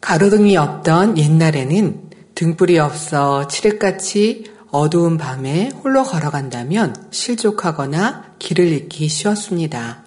가로등이 0.00 0.56
없던 0.56 1.18
옛날에는 1.18 2.10
등불이 2.34 2.78
없어 2.78 3.46
칠흑같이 3.48 4.50
어두운 4.70 5.18
밤에 5.18 5.70
홀로 5.82 6.04
걸어간다면 6.04 7.08
실족하거나 7.10 8.34
길을 8.38 8.66
잃기 8.66 9.08
쉬웠습니다. 9.08 10.04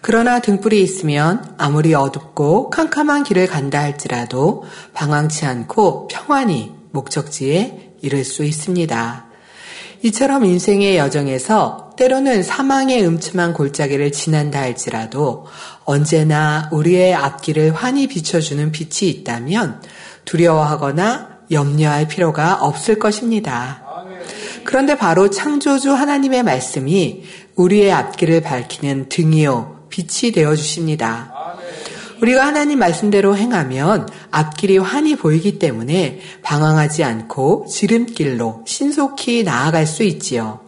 그러나 0.00 0.40
등불이 0.40 0.80
있으면 0.80 1.54
아무리 1.58 1.94
어둡고 1.94 2.70
캄캄한 2.70 3.24
길을 3.24 3.48
간다 3.48 3.80
할지라도 3.80 4.64
방황치 4.94 5.44
않고 5.44 6.06
평안히 6.08 6.72
목적지에 6.92 7.94
이를 8.02 8.24
수 8.24 8.44
있습니다. 8.44 9.26
이처럼 10.02 10.44
인생의 10.44 10.96
여정에서 10.96 11.90
때로는 11.96 12.44
사망의 12.44 13.04
음침한 13.04 13.52
골짜기를 13.52 14.12
지난다 14.12 14.60
할지라도 14.60 15.46
언제나 15.88 16.68
우리의 16.70 17.14
앞길을 17.14 17.74
환히 17.74 18.08
비춰주는 18.08 18.72
빛이 18.72 19.10
있다면 19.10 19.80
두려워하거나 20.26 21.38
염려할 21.50 22.08
필요가 22.08 22.56
없을 22.60 22.98
것입니다. 22.98 23.82
그런데 24.64 24.98
바로 24.98 25.30
창조주 25.30 25.94
하나님의 25.94 26.42
말씀이 26.42 27.22
우리의 27.56 27.90
앞길을 27.90 28.42
밝히는 28.42 29.08
등이요, 29.08 29.86
빛이 29.88 30.32
되어 30.32 30.54
주십니다. 30.54 31.32
우리가 32.20 32.46
하나님 32.46 32.78
말씀대로 32.80 33.36
행하면 33.36 34.08
앞길이 34.30 34.78
환히 34.78 35.16
보이기 35.16 35.58
때문에 35.58 36.20
방황하지 36.42 37.04
않고 37.04 37.66
지름길로 37.68 38.64
신속히 38.66 39.44
나아갈 39.44 39.86
수 39.86 40.02
있지요. 40.02 40.60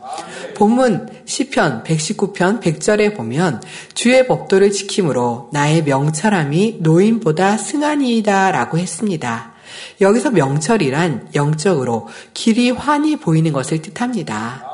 본문 0.56 1.08
시편 1.24 1.84
119편 1.84 2.60
100절에 2.60 3.16
보면 3.16 3.62
주의 3.94 4.26
법도를 4.26 4.70
지킴으로 4.70 5.50
나의 5.52 5.84
명철함이 5.84 6.78
노인보다 6.80 7.56
승하니이다 7.56 8.50
라고 8.52 8.78
했습니다. 8.78 9.52
여기서 10.00 10.30
명철이란 10.30 11.30
영적으로 11.34 12.08
길이 12.34 12.70
환히 12.70 13.16
보이는 13.16 13.52
것을 13.52 13.82
뜻합니다. 13.82 14.64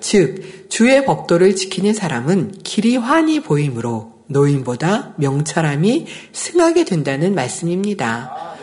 즉 0.00 0.68
주의 0.68 1.04
법도를 1.04 1.54
지키는 1.56 1.94
사람은 1.94 2.58
길이 2.62 2.96
환히 2.96 3.40
보이므로 3.40 4.15
노인보다 4.26 5.14
명철함이 5.16 6.06
승하게 6.32 6.84
된다는 6.84 7.34
말씀입니다. 7.34 8.56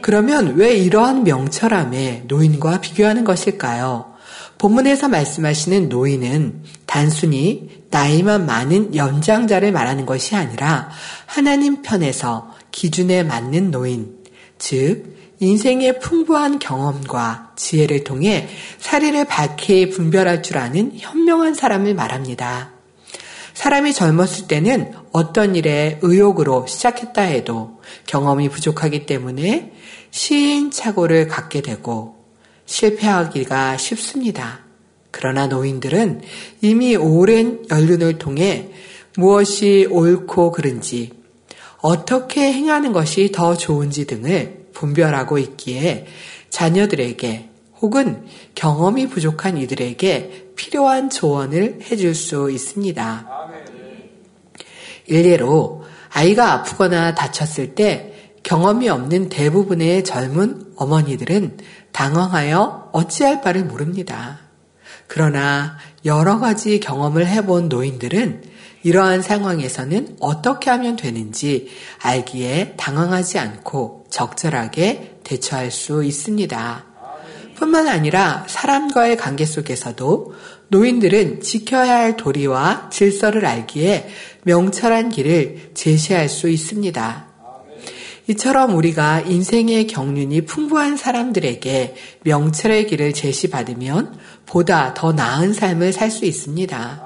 그러면 0.00 0.54
왜 0.56 0.76
이러한 0.76 1.24
명철함에 1.24 2.24
노인과 2.28 2.80
비교하는 2.80 3.24
것일까요? 3.24 4.12
본문에서 4.58 5.08
말씀하시는 5.08 5.88
노인은 5.88 6.62
단순히 6.86 7.84
나이만 7.90 8.44
많은 8.44 8.94
연장자를 8.94 9.72
말하는 9.72 10.04
것이 10.04 10.34
아니라 10.34 10.90
하나님 11.26 11.82
편에서 11.82 12.54
기준에 12.70 13.22
맞는 13.22 13.70
노인, 13.70 14.16
즉 14.58 15.16
인생의 15.40 16.00
풍부한 16.00 16.58
경험과 16.58 17.52
지혜를 17.54 18.02
통해 18.02 18.48
사리를 18.78 19.24
밝게 19.26 19.90
분별할 19.90 20.42
줄 20.42 20.58
아는 20.58 20.92
현명한 20.96 21.54
사람을 21.54 21.94
말합니다. 21.94 22.77
사람이 23.58 23.92
젊었을 23.92 24.46
때는 24.46 24.92
어떤 25.10 25.56
일에 25.56 25.98
의욕으로 26.00 26.68
시작했다 26.68 27.22
해도 27.22 27.80
경험이 28.06 28.48
부족하기 28.50 29.04
때문에 29.04 29.72
시행착오를 30.12 31.26
갖게 31.26 31.60
되고 31.60 32.14
실패하기가 32.66 33.76
쉽습니다. 33.76 34.60
그러나 35.10 35.48
노인들은 35.48 36.20
이미 36.60 36.94
오랜 36.94 37.64
연륜을 37.68 38.18
통해 38.18 38.68
무엇이 39.16 39.88
옳고 39.90 40.52
그른지, 40.52 41.10
어떻게 41.78 42.52
행하는 42.52 42.92
것이 42.92 43.32
더 43.32 43.56
좋은지 43.56 44.06
등을 44.06 44.68
분별하고 44.72 45.38
있기에 45.38 46.06
자녀들에게 46.50 47.48
혹은 47.80 48.24
경험이 48.54 49.08
부족한 49.08 49.58
이들에게 49.58 50.47
필요한 50.58 51.08
조언을 51.08 51.78
해줄 51.90 52.14
수 52.14 52.50
있습니다. 52.50 53.26
일례로 55.06 55.84
아이가 56.10 56.52
아프거나 56.52 57.14
다쳤을 57.14 57.74
때 57.74 58.32
경험이 58.42 58.88
없는 58.88 59.28
대부분의 59.28 60.04
젊은 60.04 60.72
어머니들은 60.76 61.58
당황하여 61.92 62.90
어찌할 62.92 63.40
바를 63.40 63.64
모릅니다. 63.64 64.40
그러나 65.06 65.78
여러 66.04 66.38
가지 66.38 66.80
경험을 66.80 67.26
해본 67.26 67.68
노인들은 67.68 68.42
이러한 68.82 69.22
상황에서는 69.22 70.16
어떻게 70.20 70.70
하면 70.70 70.96
되는지 70.96 71.68
알기에 72.02 72.74
당황하지 72.76 73.38
않고 73.38 74.06
적절하게 74.10 75.20
대처할 75.24 75.70
수 75.70 76.04
있습니다. 76.04 76.87
뿐만 77.58 77.88
아니라 77.88 78.44
사람과의 78.46 79.16
관계 79.16 79.44
속에서도 79.44 80.34
노인들은 80.68 81.40
지켜야 81.40 81.96
할 81.98 82.16
도리와 82.16 82.88
질서를 82.90 83.44
알기에 83.44 84.08
명철한 84.44 85.08
길을 85.08 85.72
제시할 85.74 86.28
수 86.28 86.48
있습니다. 86.48 87.26
이처럼 88.28 88.76
우리가 88.76 89.22
인생의 89.22 89.88
경륜이 89.88 90.42
풍부한 90.42 90.96
사람들에게 90.96 91.96
명철의 92.22 92.86
길을 92.86 93.12
제시받으면 93.12 94.18
보다 94.46 94.94
더 94.94 95.12
나은 95.12 95.52
삶을 95.52 95.92
살 95.92 96.10
수 96.10 96.26
있습니다. 96.26 97.02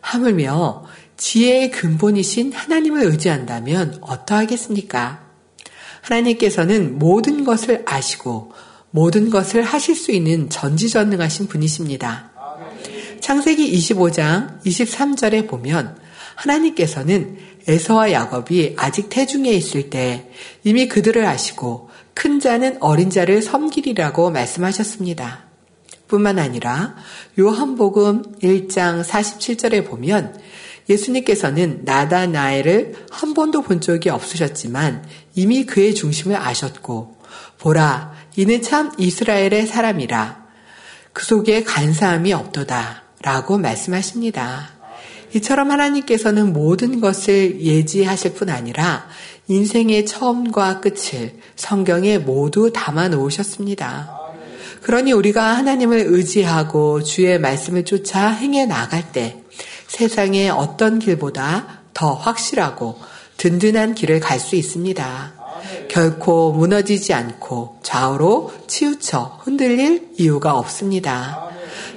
하물며 0.00 0.84
지혜의 1.16 1.70
근본이신 1.70 2.52
하나님을 2.52 3.04
의지한다면 3.04 3.98
어떠하겠습니까? 4.02 5.24
하나님께서는 6.02 6.98
모든 6.98 7.44
것을 7.44 7.84
아시고 7.86 8.52
모든 8.94 9.28
것을 9.28 9.64
하실 9.64 9.96
수 9.96 10.12
있는 10.12 10.48
전지전능하신 10.48 11.48
분이십니다. 11.48 12.30
창세기 13.18 13.76
25장 13.76 14.62
23절에 14.62 15.48
보면 15.48 15.96
하나님께서는 16.36 17.36
에서와 17.66 18.12
야곱이 18.12 18.76
아직 18.78 19.08
태중에 19.08 19.50
있을 19.50 19.90
때 19.90 20.30
이미 20.62 20.86
그들을 20.86 21.26
아시고 21.26 21.90
큰 22.14 22.38
자는 22.38 22.76
어린 22.80 23.10
자를 23.10 23.42
섬기리라고 23.42 24.30
말씀하셨습니다. 24.30 25.46
뿐만 26.06 26.38
아니라 26.38 26.94
요한복음 27.36 28.38
1장 28.42 29.02
47절에 29.02 29.88
보면 29.88 30.40
예수님께서는 30.88 31.80
나다나엘을 31.84 32.94
한 33.10 33.34
번도 33.34 33.62
본 33.62 33.80
적이 33.80 34.10
없으셨지만 34.10 35.04
이미 35.34 35.66
그의 35.66 35.96
중심을 35.96 36.36
아셨고 36.36 37.16
보라 37.58 38.13
이는 38.36 38.62
참 38.62 38.92
이스라엘의 38.98 39.66
사람이라. 39.66 40.44
그 41.12 41.24
속에 41.24 41.62
간사함이 41.62 42.32
없도다. 42.32 43.02
라고 43.22 43.56
말씀하십니다. 43.58 44.70
이처럼 45.34 45.70
하나님께서는 45.70 46.52
모든 46.52 47.00
것을 47.00 47.60
예지하실 47.60 48.34
뿐 48.34 48.50
아니라 48.50 49.08
인생의 49.48 50.06
처음과 50.06 50.80
끝을 50.80 51.38
성경에 51.56 52.18
모두 52.18 52.72
담아 52.72 53.08
놓으셨습니다. 53.08 54.20
그러니 54.82 55.12
우리가 55.12 55.56
하나님을 55.56 56.04
의지하고 56.06 57.02
주의 57.02 57.38
말씀을 57.38 57.84
쫓아 57.84 58.28
행해 58.28 58.66
나갈 58.66 59.12
때 59.12 59.42
세상의 59.88 60.50
어떤 60.50 60.98
길보다 60.98 61.80
더 61.94 62.12
확실하고 62.12 62.98
든든한 63.36 63.94
길을 63.94 64.20
갈 64.20 64.38
수 64.38 64.56
있습니다. 64.56 65.33
결코 65.88 66.52
무너지지 66.52 67.12
않고 67.14 67.78
좌우로 67.82 68.52
치우쳐 68.66 69.38
흔들릴 69.42 70.10
이유가 70.18 70.58
없습니다. 70.58 71.48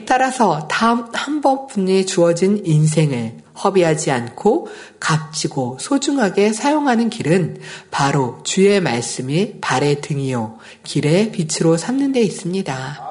따라서 0.06 0.68
다음 0.70 1.06
한 1.14 1.42
번뿐에 1.42 2.06
주어진 2.06 2.62
인생을 2.66 3.38
허비하지 3.64 4.12
않고 4.12 4.68
값지고 5.00 5.78
소중하게 5.80 6.54
사용하는 6.54 7.10
길은 7.10 7.60
바로 7.92 8.40
주의 8.44 8.80
말씀이 8.80 9.56
발의 9.60 10.02
등이요 10.02 10.58
길의 10.84 11.32
빛으로 11.32 11.76
삼는 11.76 12.14
데 12.14 12.22
있습니다. 12.22 13.08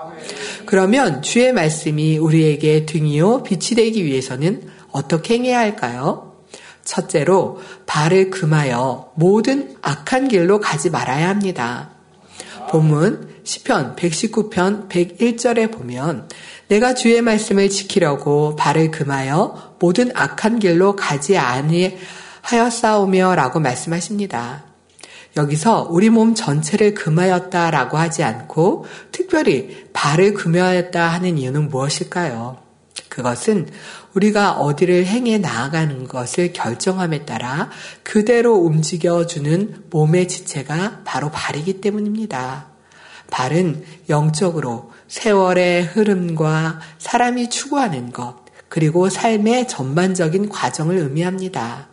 그러면 0.64 1.22
주의 1.22 1.52
말씀이 1.52 2.18
우리에게 2.18 2.86
등이요 2.86 3.42
빛이 3.42 3.76
되기 3.76 4.04
위해서는 4.04 4.68
어떻게 4.92 5.34
행해야 5.34 5.58
할까요? 5.58 6.35
첫째로 6.86 7.60
발을 7.84 8.30
금하여 8.30 9.12
모든 9.16 9.76
악한 9.82 10.28
길로 10.28 10.60
가지 10.60 10.88
말아야 10.88 11.28
합니다. 11.28 11.90
본문 12.70 13.36
시편 13.44 13.96
119편 13.96 14.88
101절에 14.88 15.70
보면 15.70 16.28
내가 16.68 16.94
주의 16.94 17.20
말씀을 17.20 17.68
지키려고 17.68 18.56
발을 18.56 18.90
금하여 18.90 19.76
모든 19.78 20.10
악한 20.14 20.58
길로 20.58 20.96
가지 20.96 21.36
아니하여 21.36 22.70
싸우며 22.70 23.34
라고 23.36 23.60
말씀하십니다. 23.60 24.64
여기서 25.36 25.88
우리 25.90 26.08
몸 26.08 26.34
전체를 26.34 26.94
금하였다 26.94 27.70
라고 27.70 27.98
하지 27.98 28.22
않고 28.22 28.86
특별히 29.12 29.86
발을 29.92 30.34
금하였다 30.34 31.08
하는 31.08 31.36
이유는 31.36 31.68
무엇일까요? 31.68 32.58
그것은 33.08 33.68
우리가 34.16 34.52
어디를 34.52 35.04
행해 35.04 35.36
나아가는 35.38 36.08
것을 36.08 36.54
결정함에 36.54 37.26
따라 37.26 37.68
그대로 38.02 38.54
움직여주는 38.54 39.84
몸의 39.90 40.26
지체가 40.26 41.02
바로 41.04 41.30
발이기 41.30 41.82
때문입니다. 41.82 42.68
발은 43.30 43.84
영적으로 44.08 44.92
세월의 45.08 45.84
흐름과 45.84 46.80
사람이 46.98 47.50
추구하는 47.50 48.10
것, 48.10 48.36
그리고 48.68 49.10
삶의 49.10 49.68
전반적인 49.68 50.48
과정을 50.48 50.96
의미합니다. 50.96 51.88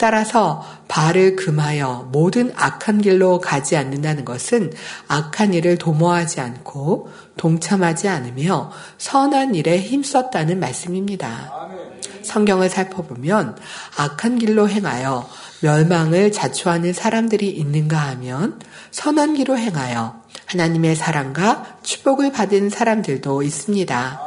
따라서 0.00 0.64
발을 0.88 1.36
금하여 1.36 2.08
모든 2.10 2.50
악한 2.56 3.02
길로 3.02 3.38
가지 3.38 3.76
않는다는 3.76 4.24
것은 4.24 4.72
악한 5.08 5.52
일을 5.52 5.76
도모하지 5.76 6.40
않고 6.40 7.10
동참하지 7.36 8.08
않으며 8.08 8.72
선한 8.96 9.54
일에 9.54 9.78
힘썼다는 9.78 10.58
말씀입니다. 10.58 11.52
성경을 12.22 12.70
살펴보면 12.70 13.58
악한 13.98 14.38
길로 14.38 14.70
행하여 14.70 15.28
멸망을 15.60 16.32
자초하는 16.32 16.94
사람들이 16.94 17.50
있는가 17.50 17.98
하면 17.98 18.58
선한 18.92 19.34
길로 19.34 19.58
행하여 19.58 20.18
하나님의 20.46 20.96
사랑과 20.96 21.76
축복을 21.82 22.32
받은 22.32 22.70
사람들도 22.70 23.42
있습니다. 23.42 24.20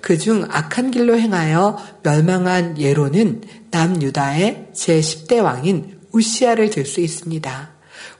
그중 0.00 0.48
악한 0.50 0.90
길로 0.90 1.16
행하여 1.16 1.78
멸망한 2.02 2.78
예로는 2.78 3.42
남유다의 3.70 4.70
제10대 4.74 5.42
왕인 5.42 6.00
우시아를 6.12 6.70
들 6.70 6.84
수 6.84 7.00
있습니다. 7.00 7.70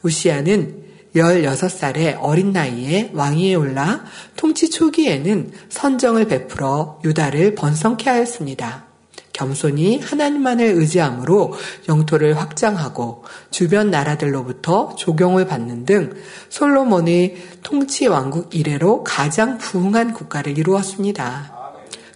우시아는 0.02 0.84
16살의 1.14 2.18
어린 2.20 2.52
나이에 2.52 3.10
왕위에 3.14 3.54
올라 3.54 4.04
통치 4.36 4.70
초기에는 4.70 5.52
선정을 5.68 6.28
베풀어 6.28 7.00
유다를 7.04 7.56
번성케 7.56 8.08
하였습니다. 8.08 8.86
겸손히 9.32 10.00
하나님만을 10.00 10.66
의지함으로 10.66 11.54
영토를 11.88 12.38
확장하고 12.38 13.24
주변 13.50 13.90
나라들로부터 13.90 14.94
조경을 14.96 15.46
받는 15.46 15.86
등 15.86 16.12
솔로몬의 16.50 17.36
통치 17.62 18.06
왕국 18.06 18.54
이래로 18.54 19.02
가장 19.02 19.58
부흥한 19.58 20.12
국가를 20.12 20.58
이루었습니다. 20.58 21.59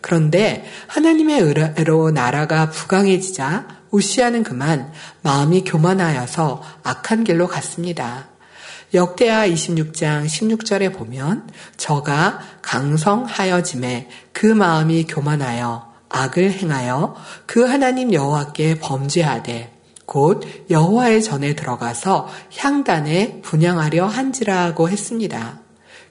그런데 0.04 0.66
하나님의 0.88 1.40
의로 1.78 2.10
나라가 2.10 2.68
부강해지자 2.68 3.66
우시아는 3.90 4.42
그만 4.42 4.92
마음이 5.22 5.64
교만하여서 5.64 6.62
악한 6.82 7.24
길로 7.24 7.48
갔습니다. 7.48 8.26
역대하 8.92 9.48
26장 9.48 10.26
16절에 10.26 10.94
보면 10.94 11.48
저가 11.78 12.38
강성하여짐에 12.60 14.10
그 14.34 14.44
마음이 14.44 15.06
교만하여 15.06 15.90
악을 16.10 16.52
행하여 16.52 17.16
그 17.46 17.64
하나님 17.64 18.12
여호와께 18.12 18.80
범죄하되 18.80 19.72
곧 20.04 20.44
여호와의 20.68 21.22
전에 21.22 21.54
들어가서 21.56 22.28
향단에 22.58 23.40
분양하려 23.40 24.04
한지라고 24.06 24.90
했습니다. 24.90 25.63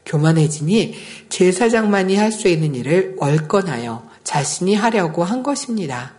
교만해지니 0.05 0.95
제사장만이 1.29 2.15
할 2.15 2.31
수 2.31 2.47
있는 2.47 2.75
일을 2.75 3.15
월권하여 3.17 4.07
자신이 4.23 4.75
하려고 4.75 5.23
한 5.23 5.43
것입니다. 5.43 6.13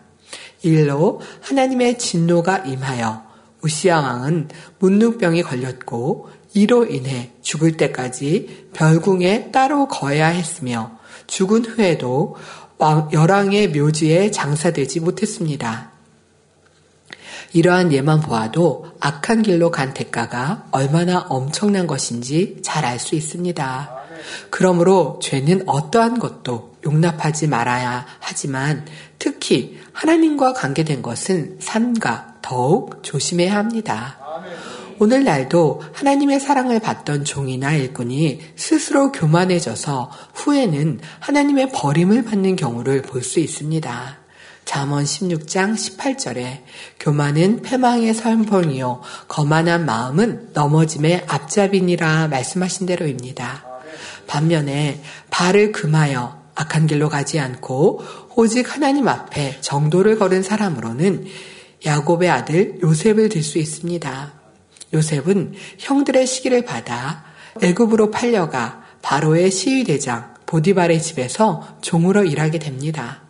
일로 0.63 1.21
하나님의 1.41 1.99
진노가 1.99 2.59
임하여 2.59 3.23
우시아 3.63 4.01
왕은 4.01 4.49
문둥병이 4.79 5.43
걸렸고 5.43 6.29
이로 6.55 6.87
인해 6.87 7.33
죽을 7.43 7.77
때까지 7.77 8.69
별궁에 8.75 9.51
따로 9.51 9.89
거해야 9.89 10.29
했으며 10.29 10.99
죽은 11.27 11.65
후에도 11.65 12.37
열왕의 13.13 13.69
묘지에 13.71 14.31
장사되지 14.31 15.01
못했습니다. 15.01 15.94
이러한 17.55 17.93
예만 17.93 18.21
보아도 18.21 18.85
악한 18.99 19.43
길로 19.43 19.71
간 19.71 19.95
대가가 19.95 20.67
얼마나 20.73 21.25
엄청난 21.29 21.87
것인지 21.87 22.59
잘 22.63 22.85
알 22.85 22.99
수 22.99 23.15
있습니다. 23.15 23.91
그러므로 24.51 25.21
죄는 25.23 25.63
어떠한 25.67 26.19
것도 26.19 26.75
용납하지 26.85 27.47
말아야 27.47 28.07
하지만 28.19 28.85
특히 29.19 29.79
하나님과 29.93 30.53
관계된 30.55 31.01
것은 31.01 31.59
삼가 31.61 32.37
더욱 32.43 33.03
조심해야 33.03 33.55
합니다. 33.55 34.19
오늘날도 34.99 35.83
하나님의 35.93 36.41
사랑을 36.41 36.81
받던 36.81 37.25
종이나 37.25 37.73
일꾼이 37.73 38.41
스스로 38.57 39.13
교만해져서 39.13 40.11
후에는 40.35 41.01
하나님의 41.21 41.71
버림을 41.71 42.25
받는 42.25 42.57
경우를 42.57 43.03
볼 43.03 43.23
수 43.23 43.39
있습니다. 43.39 44.24
잠언 44.65 45.05
16장 45.05 45.75
18절에 45.75 46.63
교만은 46.99 47.63
패망의 47.63 48.15
선봉이요 48.15 49.03
거만한 49.29 49.85
마음은 49.85 50.51
넘어짐의 50.53 51.25
앞잡이니라 51.27 52.29
말씀하신 52.29 52.87
대로입니다. 52.87 53.65
반면에 54.27 55.03
발을 55.31 55.73
금하여 55.73 56.43
악한 56.55 56.87
길로 56.87 57.09
가지 57.09 57.39
않고 57.39 58.03
오직 58.37 58.75
하나님 58.75 59.09
앞에 59.09 59.61
정도를 59.61 60.19
걸은 60.19 60.43
사람으로는 60.43 61.27
야곱의 61.85 62.31
아들 62.31 62.79
요셉을 62.83 63.29
들 63.29 63.43
수 63.43 63.59
있습니다. 63.59 64.33
요셉은 64.95 65.55
형들의 65.79 66.27
시기를 66.27 66.65
받아 66.65 67.25
애굽으로 67.61 68.11
팔려가 68.11 68.85
바로의 69.03 69.51
시위대장 69.51 70.35
보디발의 70.47 71.03
집에서 71.03 71.77
종으로 71.83 72.25
일하게 72.25 72.59
됩니다. 72.59 73.24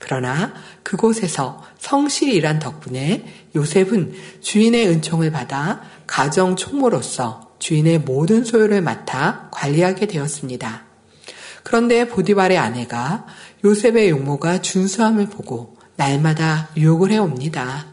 그러나 0.00 0.52
그곳에서 0.82 1.62
성실히 1.78 2.34
일한 2.34 2.58
덕분에 2.58 3.24
요셉은 3.54 4.14
주인의 4.40 4.88
은총을 4.88 5.30
받아 5.30 5.82
가정 6.08 6.56
총무로서 6.56 7.52
주인의 7.60 8.00
모든 8.00 8.42
소유를 8.42 8.80
맡아 8.80 9.50
관리하게 9.52 10.06
되었습니다. 10.06 10.84
그런데 11.62 12.08
보디발의 12.08 12.58
아내가 12.58 13.26
요셉의 13.62 14.08
용모가 14.08 14.62
준수함을 14.62 15.26
보고 15.26 15.76
날마다 15.96 16.70
유혹을 16.76 17.12
해옵니다. 17.12 17.86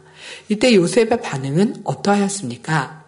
이때 0.48 0.74
요셉의 0.74 1.22
반응은 1.22 1.82
어떠하였습니까? 1.84 3.04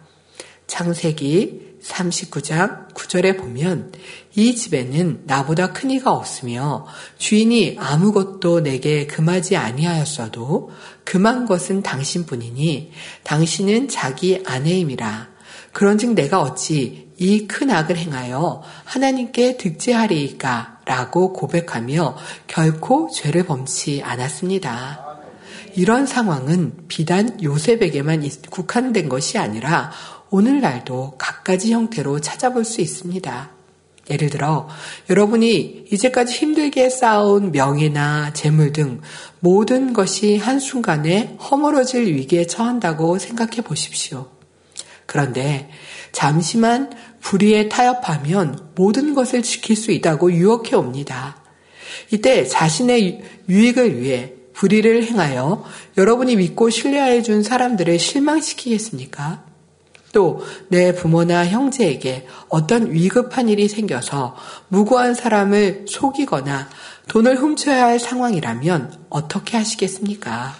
창세기 0.66 1.69
39장 1.82 2.92
9절에 2.94 3.38
보면 3.38 3.92
이 4.34 4.54
집에는 4.54 5.22
나보다 5.24 5.72
큰 5.72 5.90
이가 5.90 6.12
없으며 6.12 6.86
주인이 7.18 7.76
아무것도 7.78 8.60
내게 8.60 9.06
금하지 9.06 9.56
아니하였어도 9.56 10.70
금한 11.04 11.46
것은 11.46 11.82
당신뿐이니 11.82 12.92
당신은 13.24 13.88
자기 13.88 14.42
아내임이라. 14.46 15.28
그런즉 15.72 16.14
내가 16.14 16.40
어찌 16.40 17.10
이 17.20 17.46
큰 17.46 17.70
악을 17.70 17.98
행하여 17.98 18.62
하나님께 18.84 19.58
득제하리이까? 19.58 20.80
라고 20.86 21.34
고백하며 21.34 22.16
결코 22.46 23.10
죄를 23.10 23.44
범치 23.44 24.00
않았습니다. 24.02 25.06
이런 25.74 26.06
상황은 26.06 26.88
비단 26.88 27.42
요셉에게만 27.42 28.28
국한된 28.50 29.08
것이 29.08 29.38
아니라 29.38 29.92
오늘날도 30.30 31.14
갖가지 31.18 31.72
형태로 31.72 32.20
찾아볼 32.20 32.64
수 32.64 32.80
있습니다. 32.80 33.50
예를 34.10 34.30
들어 34.30 34.68
여러분이 35.08 35.86
이제까지 35.90 36.34
힘들게 36.34 36.90
쌓아온 36.90 37.52
명예나 37.52 38.32
재물 38.32 38.72
등 38.72 39.00
모든 39.38 39.92
것이 39.92 40.36
한순간에 40.36 41.36
허물어질 41.38 42.14
위기에 42.14 42.46
처한다고 42.46 43.18
생각해 43.18 43.62
보십시오. 43.62 44.28
그런데 45.06 45.70
잠시만 46.12 46.92
불의에 47.20 47.68
타협하면 47.68 48.70
모든 48.74 49.14
것을 49.14 49.42
지킬 49.42 49.76
수 49.76 49.92
있다고 49.92 50.32
유혹해 50.32 50.76
옵니다. 50.76 51.36
이때 52.12 52.44
자신의 52.44 53.22
유익을 53.48 54.00
위해 54.00 54.32
불의를 54.54 55.04
행하여 55.04 55.64
여러분이 55.96 56.36
믿고 56.36 56.70
신뢰해 56.70 57.22
준 57.22 57.42
사람들을 57.42 57.98
실망시키겠습니까? 57.98 59.49
또 60.12 60.40
내 60.68 60.94
부모나 60.94 61.46
형제에게 61.46 62.26
어떤 62.48 62.92
위급한 62.92 63.48
일이 63.48 63.68
생겨서 63.68 64.36
무고한 64.68 65.14
사람을 65.14 65.86
속이거나 65.88 66.68
돈을 67.08 67.36
훔쳐야 67.36 67.84
할 67.84 67.98
상황이라면 67.98 69.06
어떻게 69.08 69.56
하시겠습니까? 69.56 70.54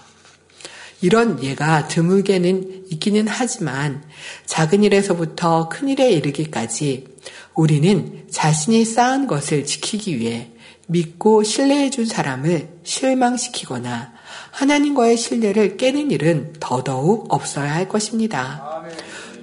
이런 1.03 1.43
예가 1.43 1.89
드물게는 1.89 2.87
있기는 2.91 3.27
하지만 3.27 4.03
작은 4.47 4.83
일에서부터 4.83 5.69
큰 5.69 5.89
일에 5.89 6.11
이르기까지 6.11 7.07
우리는 7.55 8.27
자신이 8.31 8.85
쌓은 8.85 9.27
것을 9.27 9.65
지키기 9.65 10.19
위해 10.19 10.51
믿고 10.89 11.45
신뢰해 11.45 11.91
준 11.91 12.05
사람을 12.05 12.69
실망시키거나 12.83 14.13
하나님과의 14.51 15.17
신뢰를 15.17 15.77
깨는 15.77 16.11
일은 16.11 16.55
더더욱 16.59 17.33
없어야 17.33 17.73
할 17.73 17.89
것입니다. 17.89 18.80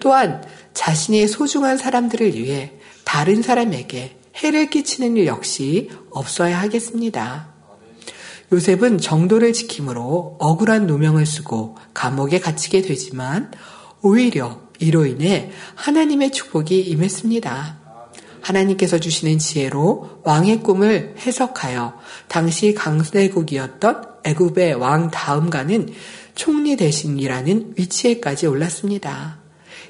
또한 0.07 0.41
자신의 0.73 1.27
소중한 1.27 1.77
사람들을 1.77 2.33
위해 2.35 2.71
다른 3.03 3.41
사람에게 3.41 4.17
해를 4.37 4.69
끼치는 4.69 5.17
일 5.17 5.27
역시 5.27 5.89
없어야 6.11 6.61
하겠습니다. 6.61 7.49
요셉은 8.53 8.99
정도를 8.99 9.51
지킴으로 9.51 10.37
억울한 10.39 10.87
누명을 10.87 11.25
쓰고 11.25 11.75
감옥에 11.93 12.39
갇히게 12.39 12.83
되지만 12.83 13.51
오히려 14.01 14.61
이로 14.79 15.05
인해 15.05 15.51
하나님의 15.75 16.31
축복이 16.31 16.79
임했습니다. 16.79 17.79
하나님께서 18.39 18.99
주시는 18.99 19.39
지혜로 19.39 20.21
왕의 20.23 20.61
꿈을 20.61 21.15
해석하여 21.19 21.99
당시 22.29 22.73
강대국이었던 22.73 24.03
애굽의 24.23 24.75
왕 24.75 25.11
다음가는 25.11 25.89
총리 26.33 26.77
대신이라는 26.77 27.73
위치에까지 27.75 28.47
올랐습니다. 28.47 29.46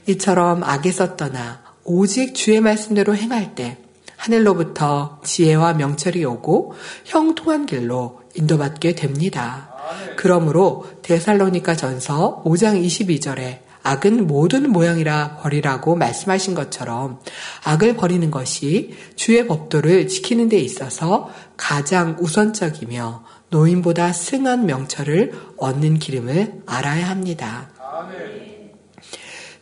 이처럼 0.07 0.63
악에서 0.63 1.15
떠나 1.15 1.61
오직 1.83 2.33
주의 2.33 2.59
말씀대로 2.59 3.15
행할 3.15 3.55
때 3.55 3.77
하늘로부터 4.15 5.21
지혜와 5.23 5.73
명철이 5.73 6.25
오고 6.25 6.73
형통한 7.05 7.65
길로 7.65 8.21
인도받게 8.35 8.95
됩니다. 8.95 9.69
그러므로 10.17 10.85
데살로니가 11.01 11.75
전서 11.75 12.41
5장 12.45 12.83
22절에 12.83 13.59
악은 13.83 14.27
모든 14.27 14.69
모양이라 14.69 15.37
버리라고 15.37 15.95
말씀하신 15.95 16.55
것처럼 16.55 17.21
악을 17.63 17.95
버리는 17.95 18.29
것이 18.29 18.95
주의 19.15 19.47
법도를 19.47 20.09
지키는 20.09 20.49
데 20.49 20.57
있어서 20.57 21.29
가장 21.55 22.17
우선적이며 22.19 23.23
노인보다 23.49 24.11
승한 24.11 24.65
명철을 24.65 25.53
얻는 25.57 25.99
기름을 25.99 26.63
알아야 26.65 27.09
합니다. 27.09 27.69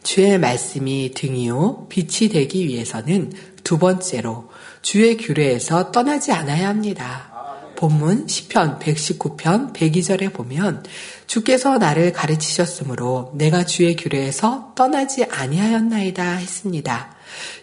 주의 0.06 0.38
말씀이 0.38 1.12
등이요 1.16 1.88
빛이 1.90 2.30
되기 2.30 2.68
위해서는 2.68 3.34
두 3.64 3.80
번째로 3.80 4.50
주의 4.84 5.18
규례에서 5.18 5.92
떠나지 5.92 6.32
않아야 6.32 6.70
합니다. 6.70 7.34
본문 7.76 8.28
10편 8.28 8.80
119편 8.80 9.74
102절에 9.74 10.32
보면 10.32 10.86
주께서 11.26 11.80
나를 11.80 12.14
가르치셨으므로 12.14 13.34
내가 13.34 13.66
주의 13.66 13.96
규례에서 13.96 14.74
떠나지 14.76 15.26
아니하였나이다 15.26 16.36
했습니다. 16.36 17.16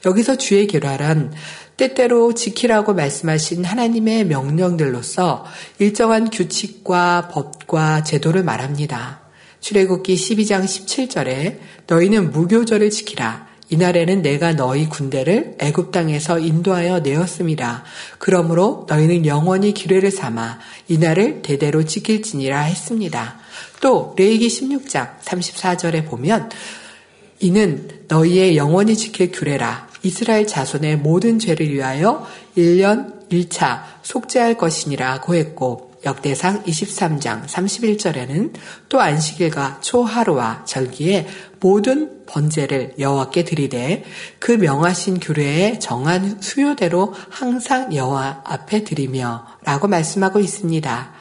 여기서 0.05 0.37
주의 0.37 0.67
규례란 0.67 1.33
때때로 1.77 2.35
지키라고 2.35 2.93
말씀하신 2.93 3.65
하나님의 3.65 4.27
명령들로서 4.27 5.47
일정한 5.79 6.29
규칙과 6.29 7.29
법과 7.29 8.03
제도를 8.03 8.43
말합니다. 8.43 9.22
출애굽기 9.63 10.15
12장 10.15 10.65
17절에 10.65 11.59
너희는 11.87 12.33
무교절을 12.33 12.91
지키라. 12.91 13.51
이날에는 13.71 14.21
내가 14.21 14.53
너희 14.53 14.87
군대를 14.87 15.55
애굽 15.59 15.93
땅에서 15.93 16.39
인도하여 16.39 17.01
내었습니다. 17.01 17.85
그러므로 18.19 18.87
너희는 18.89 19.25
영원히 19.25 19.73
기뢰를 19.73 20.11
삼아 20.11 20.59
이날을 20.89 21.41
대대로 21.41 21.85
지킬지니라 21.85 22.61
했습니다. 22.61 23.39
또 23.81 24.15
레이기 24.19 24.49
16장 24.49 25.21
34절에 25.21 26.07
보면 26.07 26.51
이는 27.41 27.89
너희의 28.09 28.57
영원히 28.57 28.95
지킬 28.95 29.33
규례라 29.33 29.89
이스라엘 30.03 30.47
자손의 30.47 30.99
모든 30.99 31.39
죄를 31.39 31.73
위하여 31.73 32.27
1년 32.59 33.29
1차 33.31 33.85
속죄할 34.03 34.59
것이니라고 34.59 35.35
했고 35.35 35.92
역대상 36.05 36.65
23장 36.65 37.47
31절에는 37.47 38.53
또 38.89 39.01
안식일과 39.01 39.81
초하루와 39.81 40.65
절기에 40.65 41.27
모든 41.61 42.25
번제를 42.27 42.95
여호와께 42.99 43.45
드리되 43.45 44.03
그 44.41 44.53
명하신 44.53 45.21
규례에 45.21 45.79
정한 45.79 46.41
수요대로 46.41 47.15
항상 47.31 47.95
여호와 47.95 48.43
앞에 48.45 48.83
드리며 48.85 49.47
라고 49.65 49.87
말씀하고 49.87 50.41
있습니다. 50.41 51.13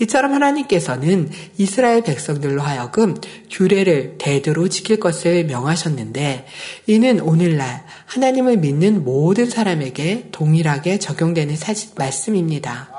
이처럼 0.00 0.32
하나님께서는 0.32 1.30
이스라엘 1.58 2.02
백성들로 2.02 2.62
하여금 2.62 3.16
규례를 3.50 4.16
대대로 4.18 4.68
지킬 4.68 4.98
것을 4.98 5.44
명하셨는데 5.44 6.46
이는 6.86 7.20
오늘날 7.20 7.84
하나님을 8.06 8.56
믿는 8.56 9.04
모든 9.04 9.50
사람에게 9.50 10.28
동일하게 10.32 10.98
적용되는 10.98 11.56
사실, 11.56 11.90
말씀입니다. 11.96 12.89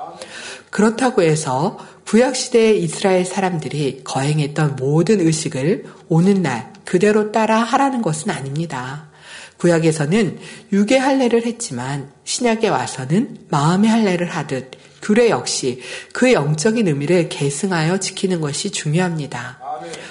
그렇다고 0.71 1.21
해서 1.21 1.77
구약시대의 2.07 2.83
이스라엘 2.83 3.23
사람들이 3.23 4.01
거행했던 4.03 4.77
모든 4.77 5.19
의식을 5.19 5.85
오는 6.09 6.41
날 6.41 6.73
그대로 6.85 7.31
따라 7.31 7.59
하라는 7.59 8.01
것은 8.01 8.31
아닙니다. 8.31 9.09
구약에서는 9.57 10.39
육의 10.73 10.99
할례를 10.99 11.45
했지만 11.45 12.09
신약에 12.23 12.67
와서는 12.69 13.37
마음의 13.49 13.89
할례를 13.89 14.27
하듯 14.27 14.71
규례 15.01 15.29
역시 15.29 15.81
그 16.13 16.33
영적인 16.33 16.87
의미를 16.87 17.29
계승하여 17.29 17.99
지키는 17.99 18.41
것이 18.41 18.71
중요합니다. 18.71 19.59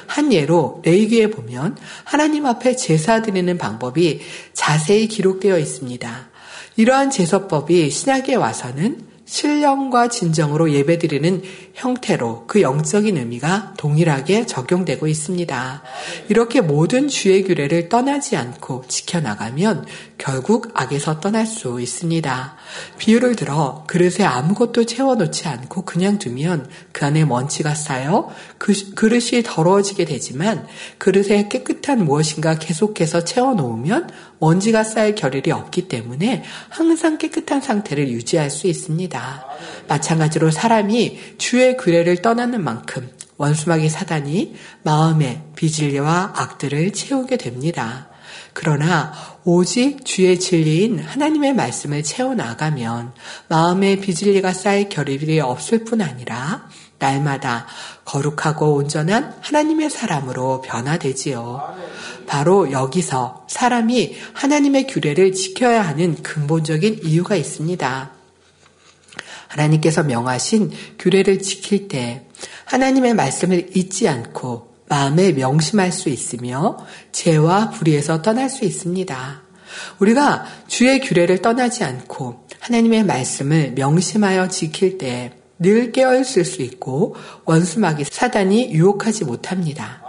한 0.06 0.32
예로 0.32 0.82
레이기에 0.84 1.30
보면 1.30 1.76
하나님 2.04 2.46
앞에 2.46 2.76
제사 2.76 3.22
드리는 3.22 3.56
방법이 3.58 4.20
자세히 4.52 5.08
기록되어 5.08 5.58
있습니다. 5.58 6.28
이러한 6.76 7.10
제사법이 7.10 7.90
신약에 7.90 8.36
와서는 8.36 9.09
신령과 9.30 10.08
진정으로 10.08 10.72
예배드리는 10.72 11.42
형태로 11.80 12.44
그 12.46 12.60
영적인 12.60 13.16
의미가 13.16 13.74
동일하게 13.78 14.44
적용되고 14.44 15.06
있습니다. 15.06 15.82
이렇게 16.28 16.60
모든 16.60 17.08
주의 17.08 17.42
규례를 17.42 17.88
떠나지 17.88 18.36
않고 18.36 18.84
지켜나가면 18.86 19.86
결국 20.18 20.70
악에서 20.74 21.20
떠날 21.20 21.46
수 21.46 21.80
있습니다. 21.80 22.56
비유를 22.98 23.34
들어 23.34 23.84
그릇에 23.86 24.24
아무것도 24.24 24.84
채워놓지 24.84 25.48
않고 25.48 25.86
그냥 25.86 26.18
두면 26.18 26.68
그 26.92 27.06
안에 27.06 27.24
먼지가 27.24 27.74
쌓여 27.74 28.30
그 28.58 28.74
그릇이 28.94 29.42
더러워지게 29.42 30.04
되지만 30.04 30.66
그릇에 30.98 31.48
깨끗한 31.48 32.04
무엇인가 32.04 32.58
계속해서 32.58 33.24
채워놓으면 33.24 34.10
먼지가 34.38 34.84
쌓일 34.84 35.14
겨를이 35.14 35.50
없기 35.50 35.88
때문에 35.88 36.44
항상 36.68 37.16
깨끗한 37.18 37.60
상태를 37.60 38.08
유지할 38.08 38.50
수 38.50 38.66
있습니다. 38.66 39.46
마찬가지로 39.88 40.50
사람이 40.50 41.18
주의 41.38 41.69
규례를 41.76 42.22
떠나는 42.22 42.62
만큼 42.62 43.10
원수마귀 43.36 43.88
사단이 43.88 44.54
마음의 44.82 45.42
비질리와 45.56 46.34
악들을 46.36 46.92
채우게 46.92 47.36
됩니다. 47.38 48.08
그러나 48.52 49.12
오직 49.44 50.04
주의 50.04 50.38
진리인 50.38 50.98
하나님의 50.98 51.54
말씀을 51.54 52.02
채워나가면 52.02 53.12
마음의 53.48 54.00
비질리가 54.00 54.52
쌓일 54.52 54.88
결의이 54.88 55.40
없을 55.40 55.84
뿐 55.84 56.02
아니라 56.02 56.68
날마다 56.98 57.66
거룩하고 58.04 58.74
온전한 58.74 59.34
하나님의 59.40 59.88
사람으로 59.88 60.60
변화되지요. 60.60 61.74
바로 62.26 62.70
여기서 62.70 63.46
사람이 63.48 64.16
하나님의 64.34 64.86
규례를 64.86 65.32
지켜야 65.32 65.82
하는 65.82 66.22
근본적인 66.22 67.00
이유가 67.04 67.36
있습니다. 67.36 68.19
하나님께서 69.50 70.02
명하신 70.02 70.72
규례를 70.98 71.40
지킬 71.40 71.88
때 71.88 72.26
하나님의 72.64 73.14
말씀을 73.14 73.76
잊지 73.76 74.08
않고 74.08 74.68
마음에 74.88 75.32
명심할 75.32 75.92
수 75.92 76.08
있으며 76.08 76.78
죄와 77.12 77.70
불의에서 77.70 78.22
떠날 78.22 78.48
수 78.48 78.64
있습니다. 78.64 79.42
우리가 80.00 80.44
주의 80.66 81.00
규례를 81.00 81.42
떠나지 81.42 81.84
않고 81.84 82.46
하나님의 82.60 83.04
말씀을 83.04 83.72
명심하여 83.72 84.48
지킬 84.48 84.98
때 84.98 85.40
늘 85.60 85.92
깨어 85.92 86.18
있을 86.18 86.44
수 86.44 86.62
있고 86.62 87.14
원수막이 87.44 88.04
사단이 88.04 88.72
유혹하지 88.72 89.26
못합니다. 89.26 90.02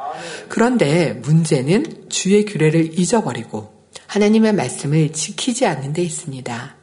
그런데 0.47 1.13
문제는 1.13 2.07
주의 2.09 2.45
규례를 2.45 2.97
잊어버리고 2.97 3.69
하나님의 4.07 4.53
말씀을 4.53 5.11
지키지 5.11 5.65
않는 5.65 5.91
데 5.91 6.01
있습니다. 6.01 6.80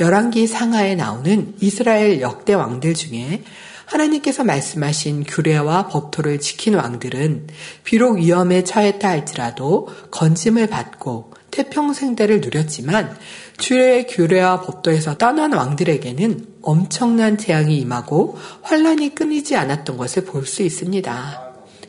열왕기 0.00 0.46
상하에 0.46 0.94
나오는 0.94 1.54
이스라엘 1.60 2.20
역대 2.20 2.54
왕들 2.54 2.94
중에 2.94 3.42
하나님께서 3.86 4.44
말씀하신 4.44 5.24
규례와 5.24 5.86
법토를 5.88 6.40
지킨 6.40 6.74
왕들은 6.74 7.46
비록 7.84 8.18
위험에 8.18 8.64
처했다 8.64 9.08
할지라도 9.08 9.88
건짐을 10.10 10.66
받고 10.66 11.34
태평생대를 11.52 12.40
누렸지만 12.40 13.16
주의 13.56 14.06
규례와 14.06 14.60
법도에서 14.60 15.16
떠난 15.16 15.52
왕들에게는 15.54 16.46
엄청난 16.62 17.38
재앙이 17.38 17.78
임하고 17.78 18.36
환란이 18.62 19.14
끊이지 19.14 19.56
않았던 19.56 19.96
것을 19.96 20.24
볼 20.24 20.44
수 20.44 20.62
있습니다. 20.62 21.42